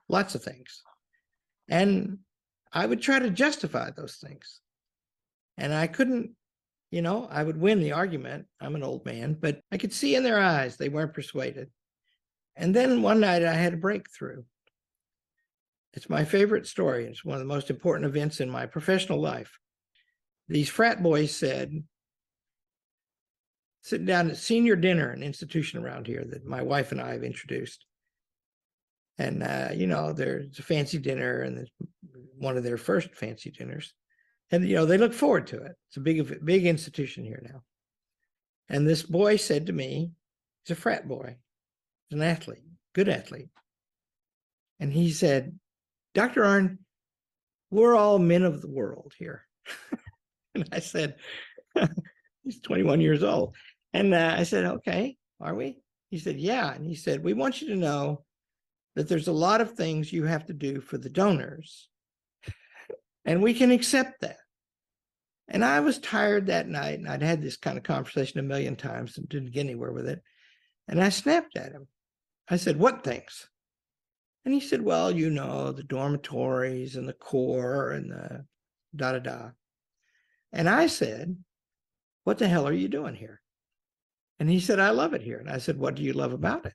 [0.08, 0.82] lots of things.
[1.68, 2.18] And
[2.72, 4.60] i would try to justify those things.
[5.58, 6.34] And i couldn't
[6.92, 8.46] you know, I would win the argument.
[8.60, 11.70] I'm an old man, but I could see in their eyes they weren't persuaded.
[12.54, 14.42] And then one night I had a breakthrough.
[15.94, 17.06] It's my favorite story.
[17.06, 19.58] It's one of the most important events in my professional life.
[20.48, 21.82] These frat boys said,
[23.80, 27.24] sitting down at senior dinner, an institution around here that my wife and I have
[27.24, 27.86] introduced.
[29.16, 31.66] And, uh, you know, there's a fancy dinner and
[32.36, 33.94] one of their first fancy dinners
[34.52, 35.72] and you know they look forward to it.
[35.88, 37.62] It's a big, big institution here now.
[38.68, 40.12] And this boy said to me,
[40.64, 41.36] he's a frat boy,
[42.08, 42.62] he's an athlete,
[42.94, 43.48] good athlete,
[44.78, 45.58] and he said,
[46.14, 46.42] "Dr.
[46.42, 46.78] Arnn,
[47.70, 49.46] we're all men of the world here."
[50.54, 51.16] and I said,
[52.44, 53.56] "He's 21 years old,"
[53.92, 55.80] and uh, I said, "Okay, are we?"
[56.10, 58.24] He said, "Yeah," and he said, "We want you to know."
[58.94, 61.88] that there's a lot of things you have to do for the donors.
[63.24, 64.38] And we can accept that.
[65.48, 68.76] And I was tired that night, and I'd had this kind of conversation a million
[68.76, 70.22] times and didn't get anywhere with it.
[70.88, 71.88] And I snapped at him.
[72.48, 73.48] I said, What things?
[74.44, 78.44] And he said, Well, you know, the dormitories and the core and the
[78.94, 79.50] da da da.
[80.52, 81.36] And I said,
[82.24, 83.40] What the hell are you doing here?
[84.38, 85.38] And he said, I love it here.
[85.38, 86.74] And I said, What do you love about it?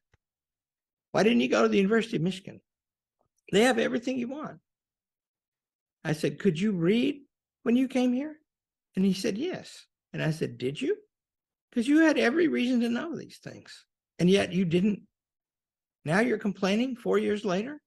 [1.11, 2.61] Why didn't you go to the University of Michigan?
[3.51, 4.59] They have everything you want.
[6.03, 7.21] I said, Could you read
[7.63, 8.37] when you came here?
[8.97, 9.85] And he said, Yes.
[10.11, 10.97] And I said, Did you?
[11.69, 13.85] Because you had every reason to know these things.
[14.17, 15.03] And yet you didn't.
[16.03, 17.79] Now you're complaining four years later?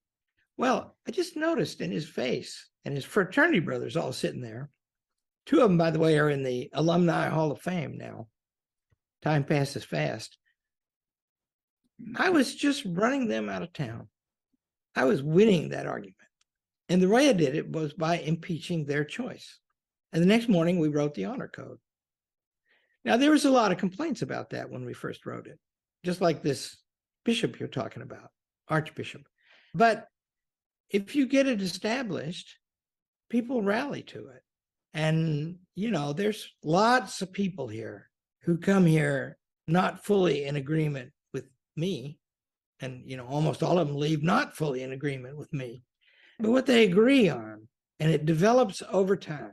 [0.57, 4.71] Well, I just noticed in his face and his fraternity brothers all sitting there.
[5.47, 8.29] Two of them, by the way, are in the Alumni Hall of Fame now.
[9.21, 10.39] Time passes fast.
[12.15, 14.07] I was just running them out of town.
[14.95, 16.15] I was winning that argument.
[16.89, 19.59] And the way I did it was by impeaching their choice.
[20.13, 21.79] And the next morning, we wrote the honor code.
[23.05, 25.59] Now, there was a lot of complaints about that when we first wrote it,
[26.05, 26.77] just like this
[27.25, 28.31] bishop you're talking about,
[28.69, 29.23] archbishop.
[29.75, 30.07] But
[30.91, 32.57] if you get it established,
[33.31, 34.43] people rally to it.
[34.93, 38.11] And, you know, there's lots of people here
[38.43, 39.39] who come here
[39.69, 42.19] not fully in agreement with me.
[42.81, 45.85] And, you know, almost all of them leave not fully in agreement with me.
[46.41, 47.69] But what they agree on,
[48.01, 49.53] and it develops over time,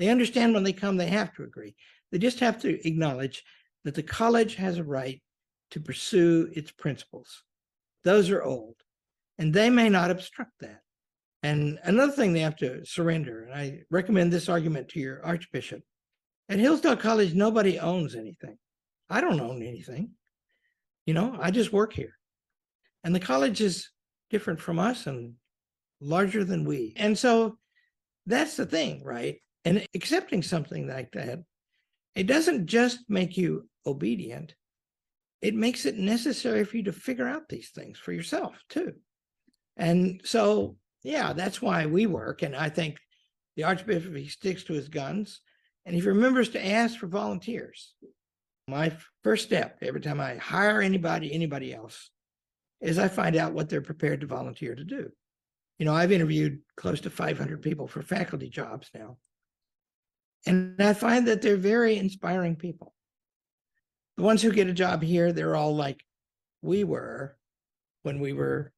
[0.00, 1.76] they understand when they come, they have to agree.
[2.10, 3.44] They just have to acknowledge
[3.84, 5.22] that the college has a right
[5.72, 7.44] to pursue its principles.
[8.02, 8.76] Those are old,
[9.38, 10.80] and they may not obstruct that.
[11.42, 15.82] And another thing they have to surrender, and I recommend this argument to your archbishop.
[16.48, 18.56] At Hillsdale College, nobody owns anything.
[19.10, 20.12] I don't own anything.
[21.04, 22.14] You know, I just work here.
[23.04, 23.90] And the college is
[24.30, 25.34] different from us and
[26.00, 26.94] larger than we.
[26.96, 27.58] And so
[28.24, 29.40] that's the thing, right?
[29.64, 31.40] And accepting something like that,
[32.14, 34.54] it doesn't just make you obedient,
[35.42, 38.94] it makes it necessary for you to figure out these things for yourself too.
[39.76, 42.42] And so, yeah, that's why we work.
[42.42, 42.98] And I think
[43.56, 45.40] the Archbishop, he sticks to his guns
[45.86, 47.94] and he remembers to ask for volunteers.
[48.68, 48.92] My
[49.24, 52.10] first step every time I hire anybody, anybody else,
[52.80, 55.10] is I find out what they're prepared to volunteer to do.
[55.78, 59.16] You know, I've interviewed close to 500 people for faculty jobs now.
[60.46, 62.94] And I find that they're very inspiring people.
[64.16, 66.04] The ones who get a job here, they're all like
[66.62, 67.36] we were
[68.02, 68.68] when we were mm-hmm.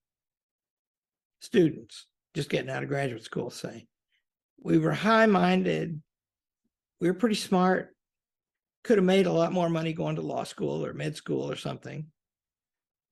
[1.40, 3.86] students, just getting out of graduate school, say.
[4.60, 6.00] We were high minded.
[7.00, 7.94] We were pretty smart.
[8.84, 11.56] Could have made a lot more money going to law school or med school or
[11.56, 12.06] something.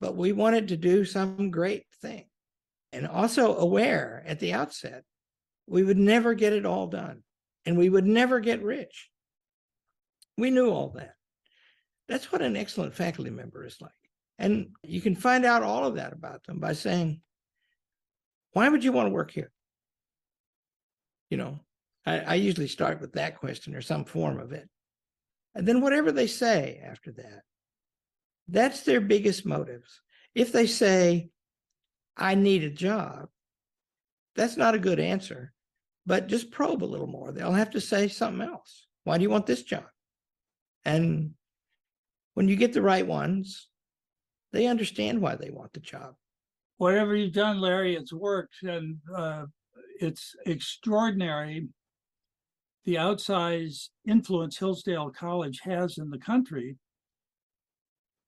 [0.01, 2.25] But we wanted to do some great thing.
[2.93, 5.03] And also aware at the outset,
[5.67, 7.23] we would never get it all done
[7.65, 9.09] and we would never get rich.
[10.37, 11.15] We knew all that.
[12.07, 13.91] That's what an excellent faculty member is like.
[14.39, 17.21] And you can find out all of that about them by saying,
[18.53, 19.51] why would you want to work here?
[21.29, 21.59] You know,
[22.05, 24.67] I, I usually start with that question or some form of it.
[25.53, 27.43] And then whatever they say after that,
[28.47, 30.01] that's their biggest motives.
[30.33, 31.29] If they say,
[32.17, 33.29] I need a job,
[34.35, 35.53] that's not a good answer
[36.05, 37.31] but just probe a little more.
[37.31, 38.87] They'll have to say something else.
[39.03, 39.85] Why do you want this job?
[40.85, 41.31] And
[42.33, 43.67] when you get the right ones,
[44.51, 46.15] they understand why they want the job.
[46.77, 49.45] Whatever you've done, Larry, it's worked and uh,
[49.99, 51.67] it's extraordinary
[52.85, 56.77] the outsized influence Hillsdale College has in the country.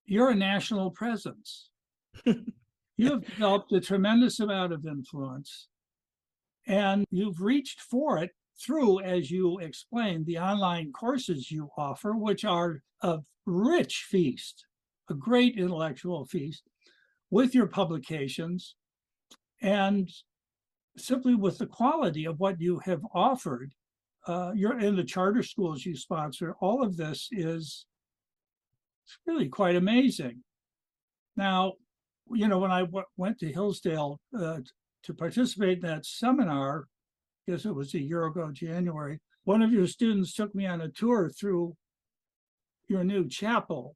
[0.06, 1.70] You're a national presence.
[2.26, 5.70] you have developed a tremendous amount of influence
[6.68, 12.46] and you've reached for it through, as you explained, the online courses you offer, which
[12.46, 14.66] are a rich feast,
[15.10, 16.64] a great intellectual feast
[17.30, 18.76] with your publications
[19.62, 20.10] and
[20.98, 23.74] simply with the quality of what you have offered.
[24.28, 26.56] Uh, you're in the charter schools you sponsor.
[26.62, 27.86] All of this is
[29.26, 30.44] really quite amazing.
[31.36, 31.74] Now,
[32.32, 34.60] you know, when I w- went to Hillsdale uh,
[35.04, 36.88] to participate in that seminar,
[37.48, 40.82] I guess it was a year ago, January, one of your students took me on
[40.82, 41.76] a tour through
[42.88, 43.96] your new chapel,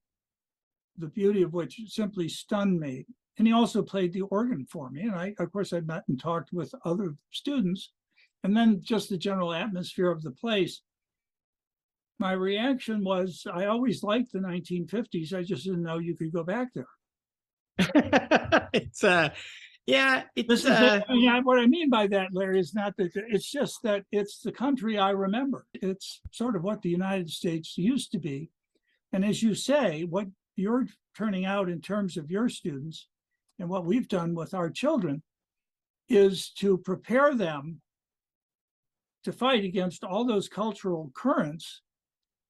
[0.97, 3.05] the beauty of which simply stunned me.
[3.38, 5.01] And he also played the organ for me.
[5.01, 7.91] And I, of course, I met and talked with other students.
[8.43, 10.82] And then just the general atmosphere of the place.
[12.20, 15.34] My reaction was I always liked the 1950s.
[15.34, 16.88] I just didn't know you could go back there.
[18.74, 19.30] it's uh
[19.88, 21.29] Yeah, it's, This is, uh, it.
[21.29, 24.51] I what I mean by that, Larry, is not that, it's just that it's the
[24.51, 25.65] country I remember.
[25.73, 28.51] It's sort of what the United States used to be.
[29.13, 30.27] And as you say, what
[30.57, 33.07] you're turning out in terms of your students
[33.59, 35.23] and what we've done with our children
[36.09, 37.81] is to prepare them
[39.23, 41.81] to fight against all those cultural currents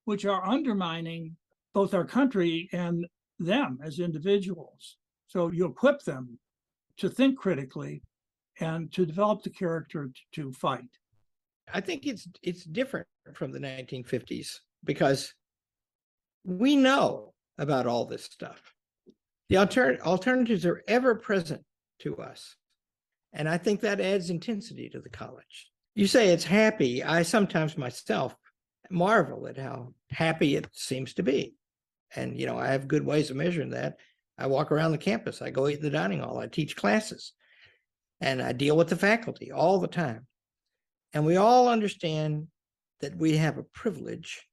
[0.05, 1.35] which are undermining
[1.73, 3.05] both our country and
[3.37, 4.97] them as individuals.
[5.27, 6.39] So you equip them
[6.97, 8.01] to think critically
[8.59, 10.89] and to develop the character to fight.
[11.73, 15.33] I think it's it's different from the 1950s because
[16.45, 18.73] we know about all this stuff.
[19.49, 21.63] The alter- alternatives are ever present
[21.99, 22.55] to us.
[23.33, 25.69] And I think that adds intensity to the college.
[25.95, 27.03] You say it's happy.
[27.03, 28.35] I sometimes myself
[28.89, 31.55] marvel at how happy it seems to be.
[32.15, 33.97] And, you know, I have good ways of measuring that.
[34.37, 37.33] I walk around the campus, I go eat in the dining hall, I teach classes,
[38.21, 40.27] and I deal with the faculty all the time.
[41.13, 42.47] And we all understand
[43.01, 44.47] that we have a privilege,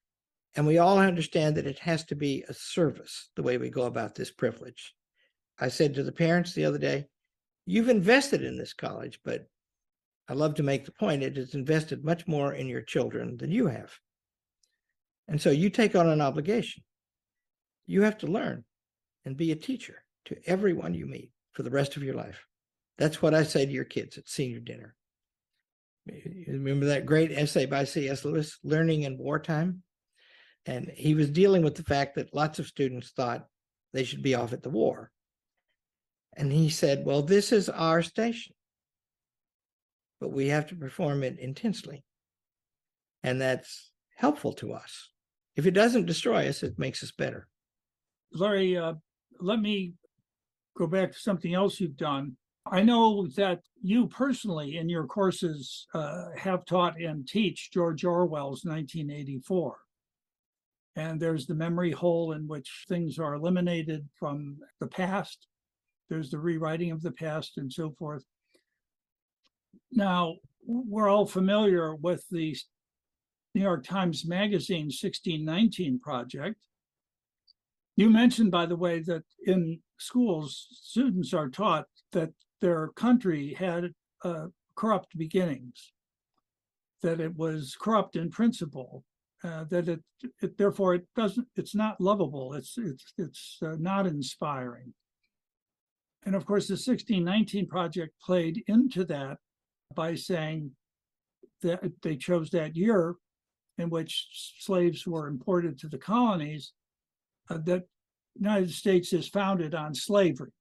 [0.55, 3.83] and we all understand that it has to be a service the way we go
[3.83, 4.95] about this privilege.
[5.59, 7.07] I said to the parents the other day,
[7.67, 9.47] You've invested in this college, but
[10.29, 13.51] I love to make the point it has invested much more in your children than
[13.51, 13.91] you have.
[15.29, 16.83] And so you take on an obligation.
[17.87, 18.65] You have to learn
[19.25, 22.47] and be a teacher to everyone you meet for the rest of your life.
[22.99, 24.95] That's what I say to your kids at senior dinner.
[26.47, 28.25] Remember that great essay by C.S.
[28.25, 29.83] Lewis, Learning in Wartime?
[30.67, 33.47] And he was dealing with the fact that lots of students thought
[33.93, 35.11] they should be off at the war.
[36.37, 38.55] And he said, Well, this is our station,
[40.21, 42.05] but we have to perform it intensely.
[43.23, 45.11] And that's helpful to us.
[45.57, 47.47] If it doesn't destroy us, it makes us better.
[48.33, 48.95] Larry, uh,
[49.41, 49.95] let me
[50.77, 52.37] go back to something else you've done.
[52.71, 58.65] I know that you personally in your courses uh, have taught and teach George Orwell's
[58.65, 59.77] 1984.
[60.97, 65.47] And there's the memory hole in which things are eliminated from the past.
[66.09, 68.25] There's the rewriting of the past and so forth.
[69.93, 72.57] Now, we're all familiar with the
[73.55, 76.57] New York Times Magazine 1619 project.
[77.97, 82.31] You mentioned, by the way, that in schools, students are taught that
[82.61, 83.93] their country had
[84.25, 85.93] uh, corrupt beginnings,
[87.03, 89.05] that it was corrupt in principle,
[89.45, 90.01] uh, that it,
[90.43, 94.93] it therefore it doesn't, it's not lovable, it's it's it's uh, not inspiring.
[96.25, 99.39] And of course, the 1619 project played into that
[99.95, 100.73] by saying
[101.63, 103.15] that they chose that year
[103.79, 104.27] in which
[104.61, 106.73] slaves were imported to the colonies
[107.51, 107.85] uh, that
[108.35, 110.53] United States is founded on slavery,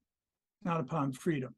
[0.62, 1.54] not upon freedom.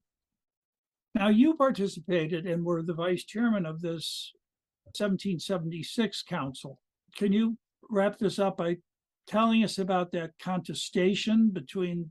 [1.14, 4.32] Now, you participated and were the vice chairman of this
[4.84, 6.78] 1776 council.
[7.16, 7.56] Can you
[7.88, 8.76] wrap this up by
[9.26, 12.10] telling us about that contestation between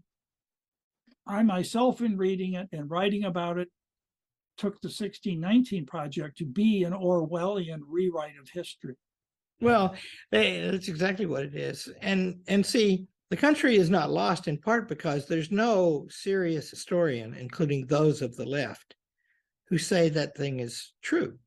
[1.28, 3.70] I myself, in reading it and writing about it,
[4.58, 8.96] took the 1619 project to be an Orwellian rewrite of history.
[9.62, 9.96] Well,
[10.32, 11.90] they, that's exactly what it is.
[12.02, 17.34] And and see, the country is not lost in part because there's no serious historian,
[17.34, 18.96] including those of the left,
[19.70, 21.38] who say that thing is true.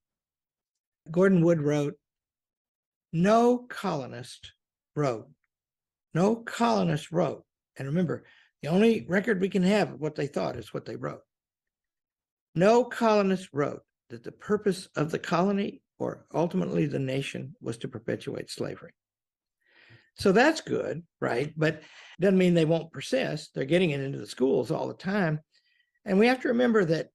[1.11, 1.95] Gordon Wood wrote,
[3.13, 4.53] no colonist
[4.95, 5.29] wrote,
[6.15, 7.45] no colonist wrote.
[7.77, 8.25] And remember,
[8.63, 11.23] the only record we can have of what they thought is what they wrote.
[12.55, 17.89] No colonist wrote that the purpose of the colony or ultimately the nation was to
[17.89, 18.93] perpetuate slavery.
[20.17, 21.53] So that's good, right?
[21.57, 21.83] But
[22.21, 23.55] doesn't mean they won't persist.
[23.55, 25.41] They're getting it into the schools all the time.
[26.05, 27.09] And we have to remember that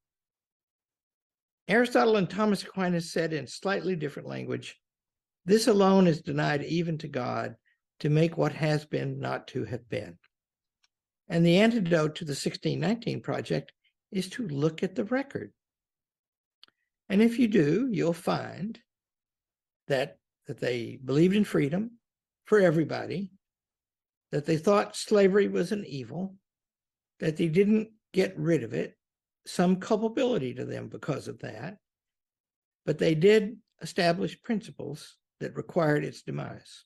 [1.67, 4.77] Aristotle and Thomas Aquinas said in slightly different language,
[5.45, 7.55] this alone is denied even to God
[7.99, 10.17] to make what has been not to have been.
[11.29, 13.71] And the antidote to the 1619 project
[14.11, 15.51] is to look at the record.
[17.09, 18.79] And if you do, you'll find
[19.87, 21.91] that that they believed in freedom
[22.45, 23.31] for everybody,
[24.31, 26.35] that they thought slavery was an evil,
[27.19, 28.97] that they didn't get rid of it,
[29.45, 31.77] some culpability to them because of that,
[32.85, 36.85] but they did establish principles that required its demise.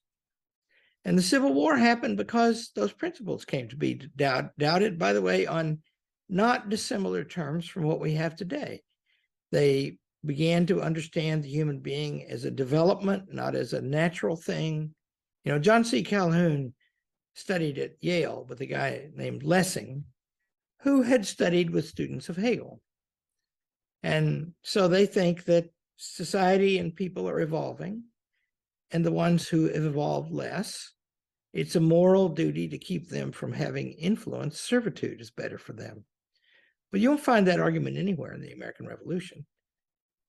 [1.05, 5.21] And the Civil War happened because those principles came to be doubt, doubted, by the
[5.21, 5.79] way, on
[6.27, 8.81] not dissimilar terms from what we have today.
[9.51, 14.93] They began to understand the human being as a development, not as a natural thing.
[15.43, 16.03] You know, John C.
[16.03, 16.73] Calhoun
[17.33, 20.03] studied at Yale with a guy named Lessing,
[20.81, 22.81] who had studied with students of Hegel.
[24.03, 28.03] And so they think that society and people are evolving.
[28.91, 30.93] And the ones who have evolved less,
[31.53, 34.61] it's a moral duty to keep them from having influence.
[34.61, 36.05] Servitude is better for them.
[36.91, 39.45] But you won't find that argument anywhere in the American Revolution.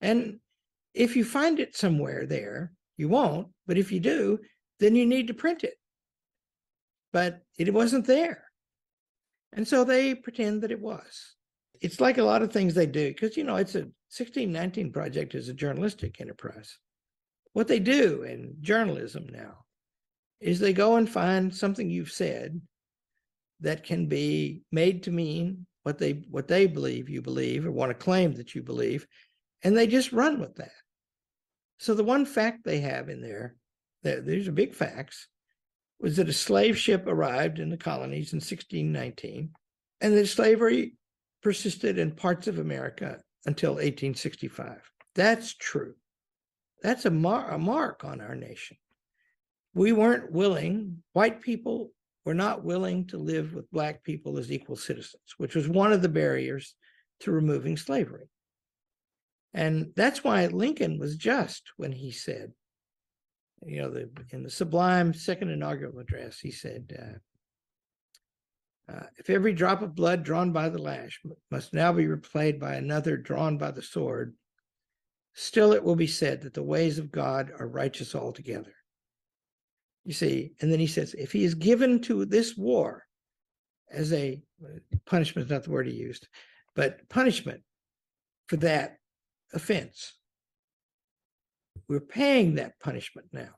[0.01, 0.39] And
[0.95, 3.49] if you find it somewhere there, you won't.
[3.67, 4.39] But if you do,
[4.81, 5.75] then you need to print it.
[7.13, 8.45] But it wasn't there.
[9.53, 11.35] And so they pretend that it was.
[11.81, 13.81] It's like a lot of things they do, because, you know, it's a
[14.11, 16.77] 1619 project is a journalistic enterprise.
[17.53, 19.65] What they do in journalism now
[20.41, 22.61] is they go and find something you've said
[23.61, 27.91] that can be made to mean what they what they believe you believe or want
[27.91, 29.07] to claim that you believe
[29.63, 30.73] and they just run with that.
[31.79, 33.55] So the one fact they have in there
[34.03, 35.27] these are big facts
[36.01, 39.51] was that a slave ship arrived in the colonies in 1619
[40.01, 40.95] and that slavery
[41.43, 44.81] persisted in parts of america until 1865
[45.19, 45.95] that's true.
[46.81, 48.77] That's a, mar- a mark on our nation.
[49.75, 51.91] We weren't willing white people
[52.25, 56.03] were not willing to live with black people as equal citizens, which was one of
[56.03, 56.77] the barriers
[57.21, 58.29] to removing slavery.
[59.55, 62.53] And that's why Lincoln was just when he said,
[63.67, 67.21] you know, the, in the sublime second inaugural address, he said,
[68.89, 71.21] uh, uh, if every drop of blood drawn by the lash
[71.51, 74.35] must now be replaced by another drawn by the sword,
[75.35, 78.75] still it will be said that the ways of God are righteous altogether.
[80.05, 83.05] You see, and then he says, if he is given to this war
[83.91, 84.41] as a
[85.05, 86.29] punishment, is not the word he used,
[86.75, 87.61] but punishment
[88.47, 88.97] for that
[89.53, 90.15] offense,
[91.89, 93.51] we're paying that punishment now.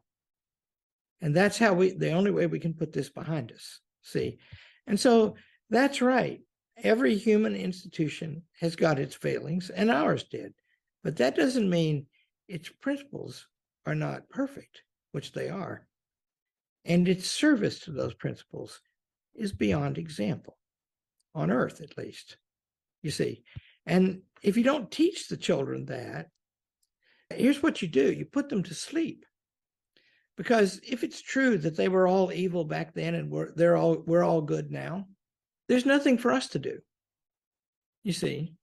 [1.20, 3.80] And that's how we, the only way we can put this behind us.
[4.03, 4.38] See?
[4.86, 5.36] And so
[5.68, 6.41] that's right.
[6.82, 10.55] Every human institution has got its failings, and ours did.
[11.05, 12.07] But that doesn't mean
[12.49, 13.47] its principles
[13.84, 14.82] are not perfect,
[15.12, 15.86] which they are
[16.84, 18.80] and its service to those principles
[19.34, 20.57] is beyond example,
[21.34, 22.36] on earth at least,
[23.03, 23.43] you see.
[23.86, 26.28] And if you don't teach the children that,
[27.30, 29.24] here's what you do you put them to sleep.
[30.36, 34.02] Because if it's true that they were all evil back then and we're they're all
[34.06, 35.06] we're all good now,
[35.68, 36.78] there's nothing for us to do.
[38.02, 38.54] You see.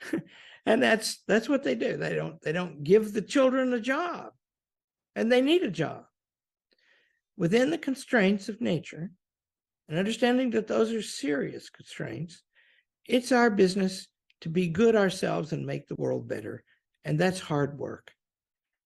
[0.66, 1.96] and that's that's what they do.
[1.96, 4.32] They don't they don't give the children a job.
[5.14, 6.04] And they need a job
[7.36, 9.10] within the constraints of nature
[9.88, 12.42] and understanding that those are serious constraints,
[13.06, 14.06] it's our business
[14.42, 16.62] to be good ourselves and make the world better.
[17.04, 18.12] And that's hard work.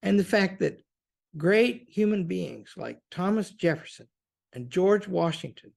[0.03, 0.83] And the fact that
[1.37, 4.07] great human beings like Thomas Jefferson
[4.53, 5.73] and George Washington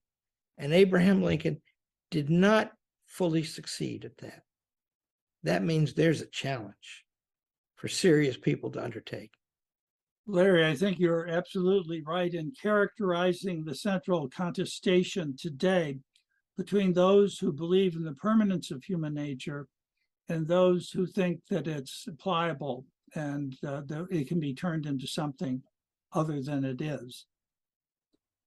[0.57, 1.61] and Abraham Lincoln
[2.11, 2.71] did not
[3.07, 4.43] fully succeed at that.
[5.43, 7.05] That means there's a challenge
[7.75, 9.31] for serious people to undertake.
[10.27, 15.97] Larry, I think you're absolutely right in characterizing the central contestation today
[16.59, 19.65] between those who believe in the permanence of human nature
[20.27, 22.85] and those who think that it's pliable
[23.15, 25.63] and uh, that it can be turned into something
[26.11, 27.25] other than it is.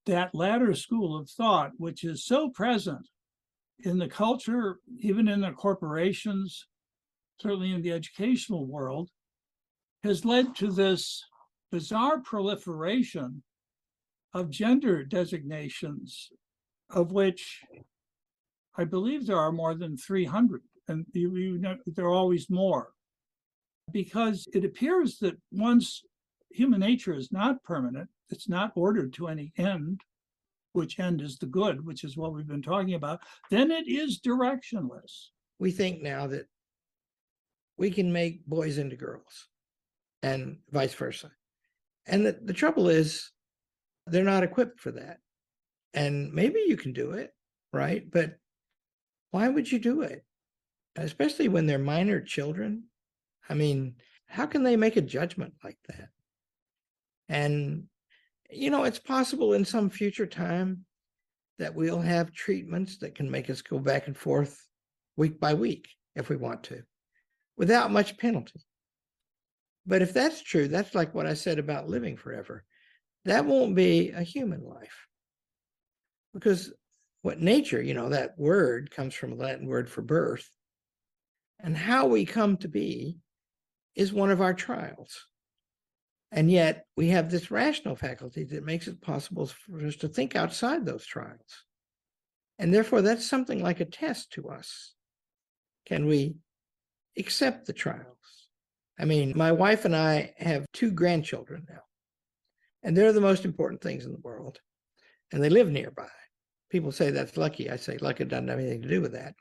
[0.05, 3.09] That latter school of thought, which is so present
[3.79, 6.67] in the culture, even in the corporations,
[7.41, 9.09] certainly in the educational world,
[10.05, 11.25] has led to this
[11.71, 13.43] bizarre proliferation
[14.35, 16.29] of gender designations,
[16.91, 17.63] of which
[18.77, 22.91] I believe there are more than 300, and you, you know, there are always more.
[23.93, 26.03] Because it appears that once
[26.51, 30.01] human nature is not permanent, it's not ordered to any end,
[30.73, 33.21] which end is the good, which is what we've been talking about,
[33.51, 35.29] then it is directionless.
[35.59, 36.47] We think now that
[37.77, 39.49] we can make boys into girls
[40.23, 41.31] and vice versa.
[42.07, 43.31] And the, the trouble is,
[44.07, 45.19] they're not equipped for that.
[45.95, 47.31] And maybe you can do it,
[47.73, 48.05] right?
[48.11, 48.37] But
[49.33, 50.25] why would you do it?
[50.97, 52.85] Especially when they're minor children.
[53.49, 56.09] I mean, how can they make a judgment like that?
[57.29, 57.85] And,
[58.51, 60.85] you know, it's possible in some future time
[61.59, 64.69] that we'll have treatments that can make us go back and forth
[65.17, 66.83] week by week if we want to
[67.57, 68.61] without much penalty.
[69.87, 72.65] But if that's true, that's like what I said about living forever.
[73.25, 75.07] That won't be a human life.
[76.35, 76.73] Because
[77.23, 80.51] what nature, you know, that word comes from a Latin word for birth.
[81.61, 83.19] And how we come to be
[83.95, 85.27] is one of our trials.
[86.33, 90.35] And yet we have this rational faculty that makes it possible for us to think
[90.35, 91.65] outside those trials.
[92.59, 94.95] And therefore, that's something like a test to us.
[95.87, 96.37] Can we
[97.19, 98.07] accept the trials.
[98.99, 101.81] I mean, my wife and I have two grandchildren now,
[102.83, 104.61] and they're the most important things in the world,
[105.33, 106.09] and they live nearby.
[106.73, 107.69] People say that's lucky.
[107.69, 109.35] I say luck doesn't have anything to do with that.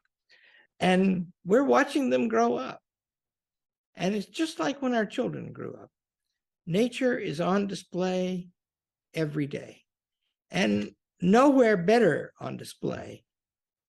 [0.81, 2.81] And we're watching them grow up.
[3.95, 5.89] And it's just like when our children grew up.
[6.67, 8.49] Nature is on display
[9.13, 9.83] every day,
[10.51, 13.23] and nowhere better on display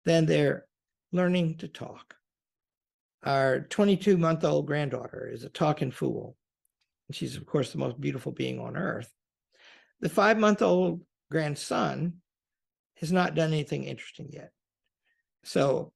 [0.05, 0.66] than their
[1.11, 2.14] learning to talk.
[3.24, 6.36] Our 22 month old granddaughter is a talking fool.
[7.11, 9.11] She's, of course, the most beautiful being on earth.
[10.01, 12.21] The five month old grandson
[13.03, 14.53] has not done anything interesting yet.
[15.42, 15.92] So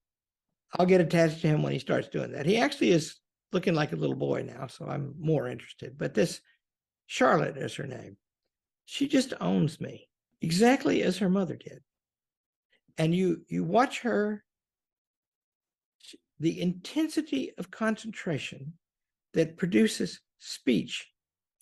[0.75, 2.47] I'll get attached to him when he starts doing that.
[2.47, 3.15] He actually is
[3.53, 5.97] looking like a little boy now, so I'm more interested.
[5.97, 6.41] But this
[7.07, 8.17] Charlotte is her name.
[8.87, 10.09] She just owns me
[10.43, 11.81] exactly as her mother did.
[12.99, 14.43] And you you watch her
[16.41, 18.73] the intensity of concentration
[19.33, 21.07] that produces speech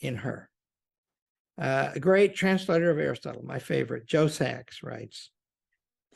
[0.00, 0.48] in her.
[1.60, 5.30] Uh, a great translator of Aristotle, my favorite, Joe Sachs, writes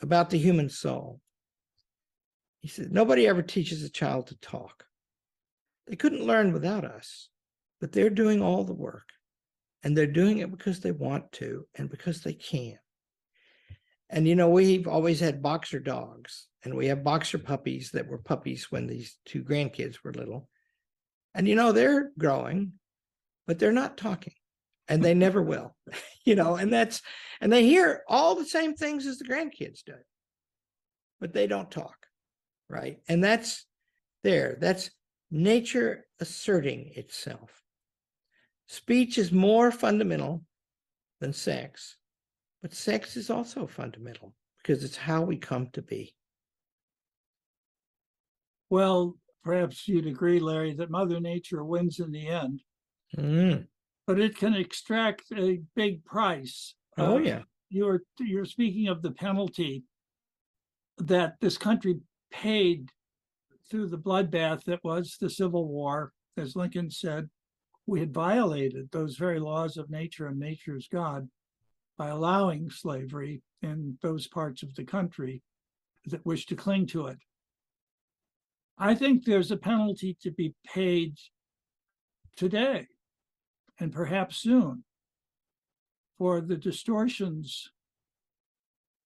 [0.01, 1.20] about the human soul.
[2.61, 4.84] He said, Nobody ever teaches a child to talk.
[5.86, 7.28] They couldn't learn without us,
[7.80, 9.09] but they're doing all the work.
[9.82, 12.78] And they're doing it because they want to and because they can.
[14.11, 18.18] And you know, we've always had boxer dogs and we have boxer puppies that were
[18.18, 20.49] puppies when these two grandkids were little.
[21.34, 22.72] And you know, they're growing,
[23.46, 24.32] but they're not talking
[24.89, 25.74] and they never will,
[26.24, 27.03] you know, and that's,
[27.41, 29.95] and they hear all the same things as the grandkids do,
[31.20, 31.97] but they don't talk,
[32.68, 32.99] right?
[33.09, 33.66] And that's
[34.24, 34.91] there, that's
[35.30, 37.62] nature asserting itself.
[38.66, 40.45] Speech is more fundamental
[41.20, 41.97] than sex,
[42.62, 46.14] but sex is also fundamental because it's how we come to be.
[48.70, 52.62] Well, perhaps you'd agree, Larry, that Mother Nature wins in the end,
[53.16, 53.66] Mm.
[54.09, 56.75] But it can extract a big price.
[56.97, 57.43] Oh, Uh, yeah.
[57.69, 59.85] You're, you're speaking of the penalty
[60.97, 62.01] that this country
[62.31, 62.89] paid
[63.71, 66.15] through the bloodbath that was the Civil War.
[66.39, 67.29] As Lincoln said,
[67.87, 71.29] we had violated those very laws of nature and nature's God
[71.99, 75.43] by allowing slavery in those parts of the country
[76.07, 77.19] that wish to cling to it.
[78.79, 81.19] I think there's a penalty to be paid
[82.37, 82.87] today
[83.81, 84.85] and perhaps soon
[86.18, 87.70] for the distortions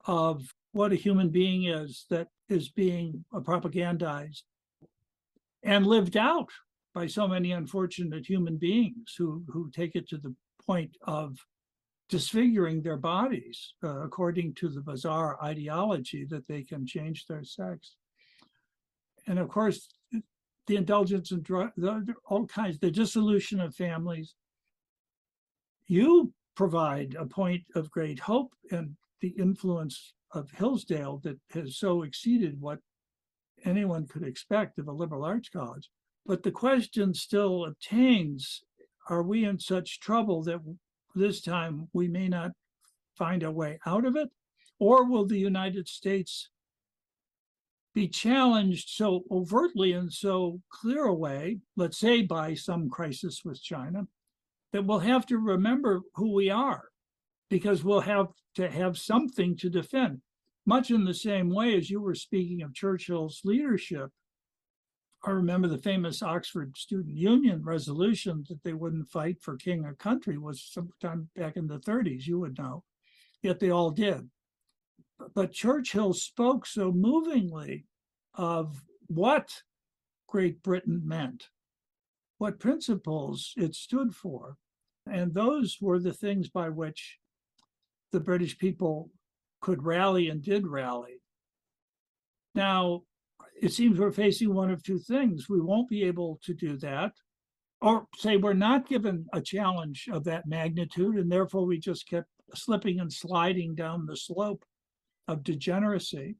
[0.06, 4.42] of what a human being is that is being propagandized
[5.62, 6.48] and lived out
[6.94, 10.34] by so many unfortunate human beings who who take it to the
[10.66, 11.36] point of
[12.08, 17.96] disfiguring their bodies uh, according to the bizarre ideology that they can change their sex.
[19.26, 19.88] And of course
[20.66, 24.34] the indulgence in drug the, all kinds the dissolution of families
[25.86, 32.02] you provide a point of great hope and the influence of hillsdale that has so
[32.02, 32.78] exceeded what
[33.64, 35.88] anyone could expect of a liberal arts college.
[36.26, 38.62] But the question still obtains
[39.08, 40.60] are we in such trouble that
[41.14, 42.52] this time we may not
[43.16, 44.28] find a way out of it?
[44.78, 46.48] Or will the united states
[47.94, 53.62] be challenged so overtly and so clear a way, let's say by some crisis with
[53.62, 54.06] China,
[54.72, 56.88] that we'll have to remember who we are
[57.50, 60.20] because we'll have to have something to defend.
[60.64, 64.10] Much in the same way as you were speaking of Churchill's leadership.
[65.24, 69.94] I remember the famous Oxford Student Union resolution that they wouldn't fight for king or
[69.94, 72.84] country was sometime back in the 30s, you would know.
[73.42, 74.28] Yet they all did
[75.34, 77.86] but Churchill spoke so movingly
[78.34, 79.62] of what
[80.26, 81.48] Great Britain meant,
[82.42, 84.56] what principles it stood for.
[85.08, 87.18] And those were the things by which
[88.10, 89.12] the British people
[89.60, 91.22] could rally and did rally.
[92.56, 93.02] Now,
[93.60, 95.48] it seems we're facing one of two things.
[95.48, 97.12] We won't be able to do that,
[97.80, 102.26] or say we're not given a challenge of that magnitude, and therefore we just kept
[102.56, 104.64] slipping and sliding down the slope
[105.28, 106.34] of degeneracy,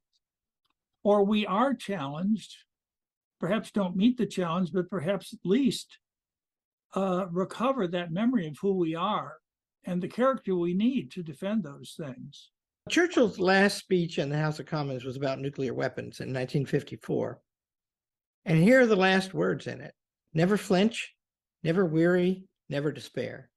[1.05, 2.57] or we are challenged,
[3.43, 5.99] perhaps don't meet the challenge, but perhaps at least
[6.95, 9.35] uh, recover that memory of who we are
[9.85, 12.51] and the character we need to defend those things.
[12.89, 17.41] Churchill's last speech in the House of Commons was about nuclear weapons in 1954.
[18.45, 19.93] And here are the last words in it
[20.35, 21.13] never flinch,
[21.65, 23.51] never weary, never despair.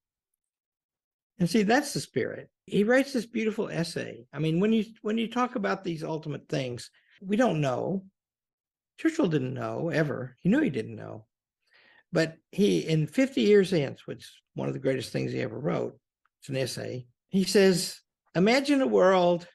[1.38, 2.49] And see, that's the spirit.
[2.65, 4.25] He writes this beautiful essay.
[4.33, 6.89] I mean, when you when you talk about these ultimate things,
[7.21, 8.03] we don't know.
[8.97, 10.37] Churchill didn't know ever.
[10.39, 11.25] He knew he didn't know.
[12.11, 15.59] But he, in 50 Years Hence, which is one of the greatest things he ever
[15.59, 15.97] wrote,
[16.39, 17.99] it's an essay, he says,
[18.35, 19.47] Imagine a world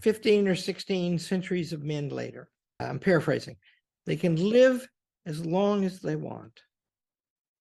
[0.00, 2.48] 15 or 16 centuries of men later.
[2.80, 3.56] I'm paraphrasing.
[4.06, 4.86] They can live
[5.26, 6.60] as long as they want.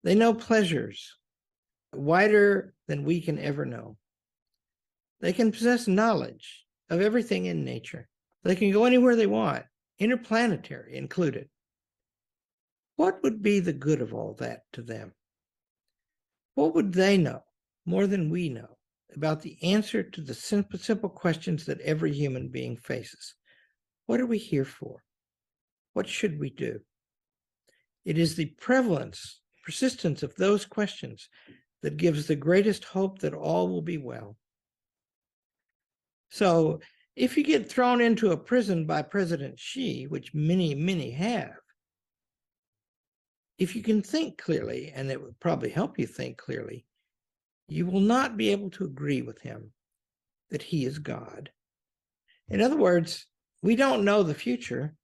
[0.03, 1.17] They know pleasures
[1.93, 3.97] wider than we can ever know.
[5.19, 8.07] They can possess knowledge of everything in nature.
[8.43, 9.65] They can go anywhere they want,
[10.01, 11.47] interplanetary included.
[12.95, 15.13] What would be the good of all that to them?
[16.55, 17.43] What would they know
[17.85, 18.77] more than we know
[19.15, 23.35] about the answer to the simple, questions that every human being faces?
[24.07, 25.03] What are we here for?
[25.93, 26.79] What should we do?
[28.03, 31.29] It is the prevalence, persistence of those questions
[31.83, 34.35] that gives the greatest hope that all will be well.
[36.29, 36.79] So,
[37.15, 41.57] if you get thrown into a prison by President Xi, which many, many have,
[43.57, 46.85] if you can think clearly, and it would probably help you think clearly,
[47.67, 49.71] you will not be able to agree with him
[50.49, 51.51] that he is God.
[52.49, 53.27] In other words,
[53.61, 54.95] we don't know the future,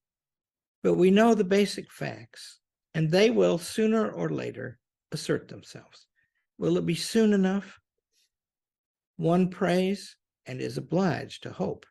[0.83, 2.59] but we know the basic facts,
[2.93, 4.79] and they will sooner or later
[5.11, 6.07] assert themselves.
[6.57, 7.79] Will it be soon enough?
[9.17, 11.85] One prays and is obliged to hope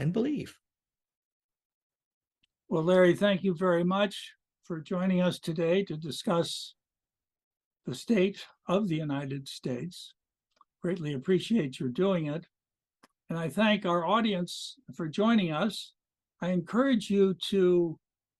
[0.00, 0.56] and believe.
[2.68, 4.32] Well, Larry, thank you very much
[4.64, 6.74] for joining us today to discuss
[7.84, 10.14] the state of the United States.
[10.82, 12.46] Greatly appreciate your doing it.
[13.28, 15.92] And I thank our audience for joining us.
[16.40, 17.98] I encourage you to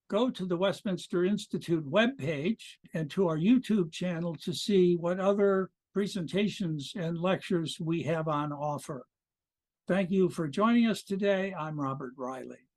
[0.08, 2.62] go to the Westminster Institute webpage
[2.94, 8.50] and to our YouTube channel to see what other presentations and lectures we have on
[8.52, 9.04] offer.
[9.86, 11.54] Thank you for joining us today.
[11.58, 12.69] I'm Robert Reilly.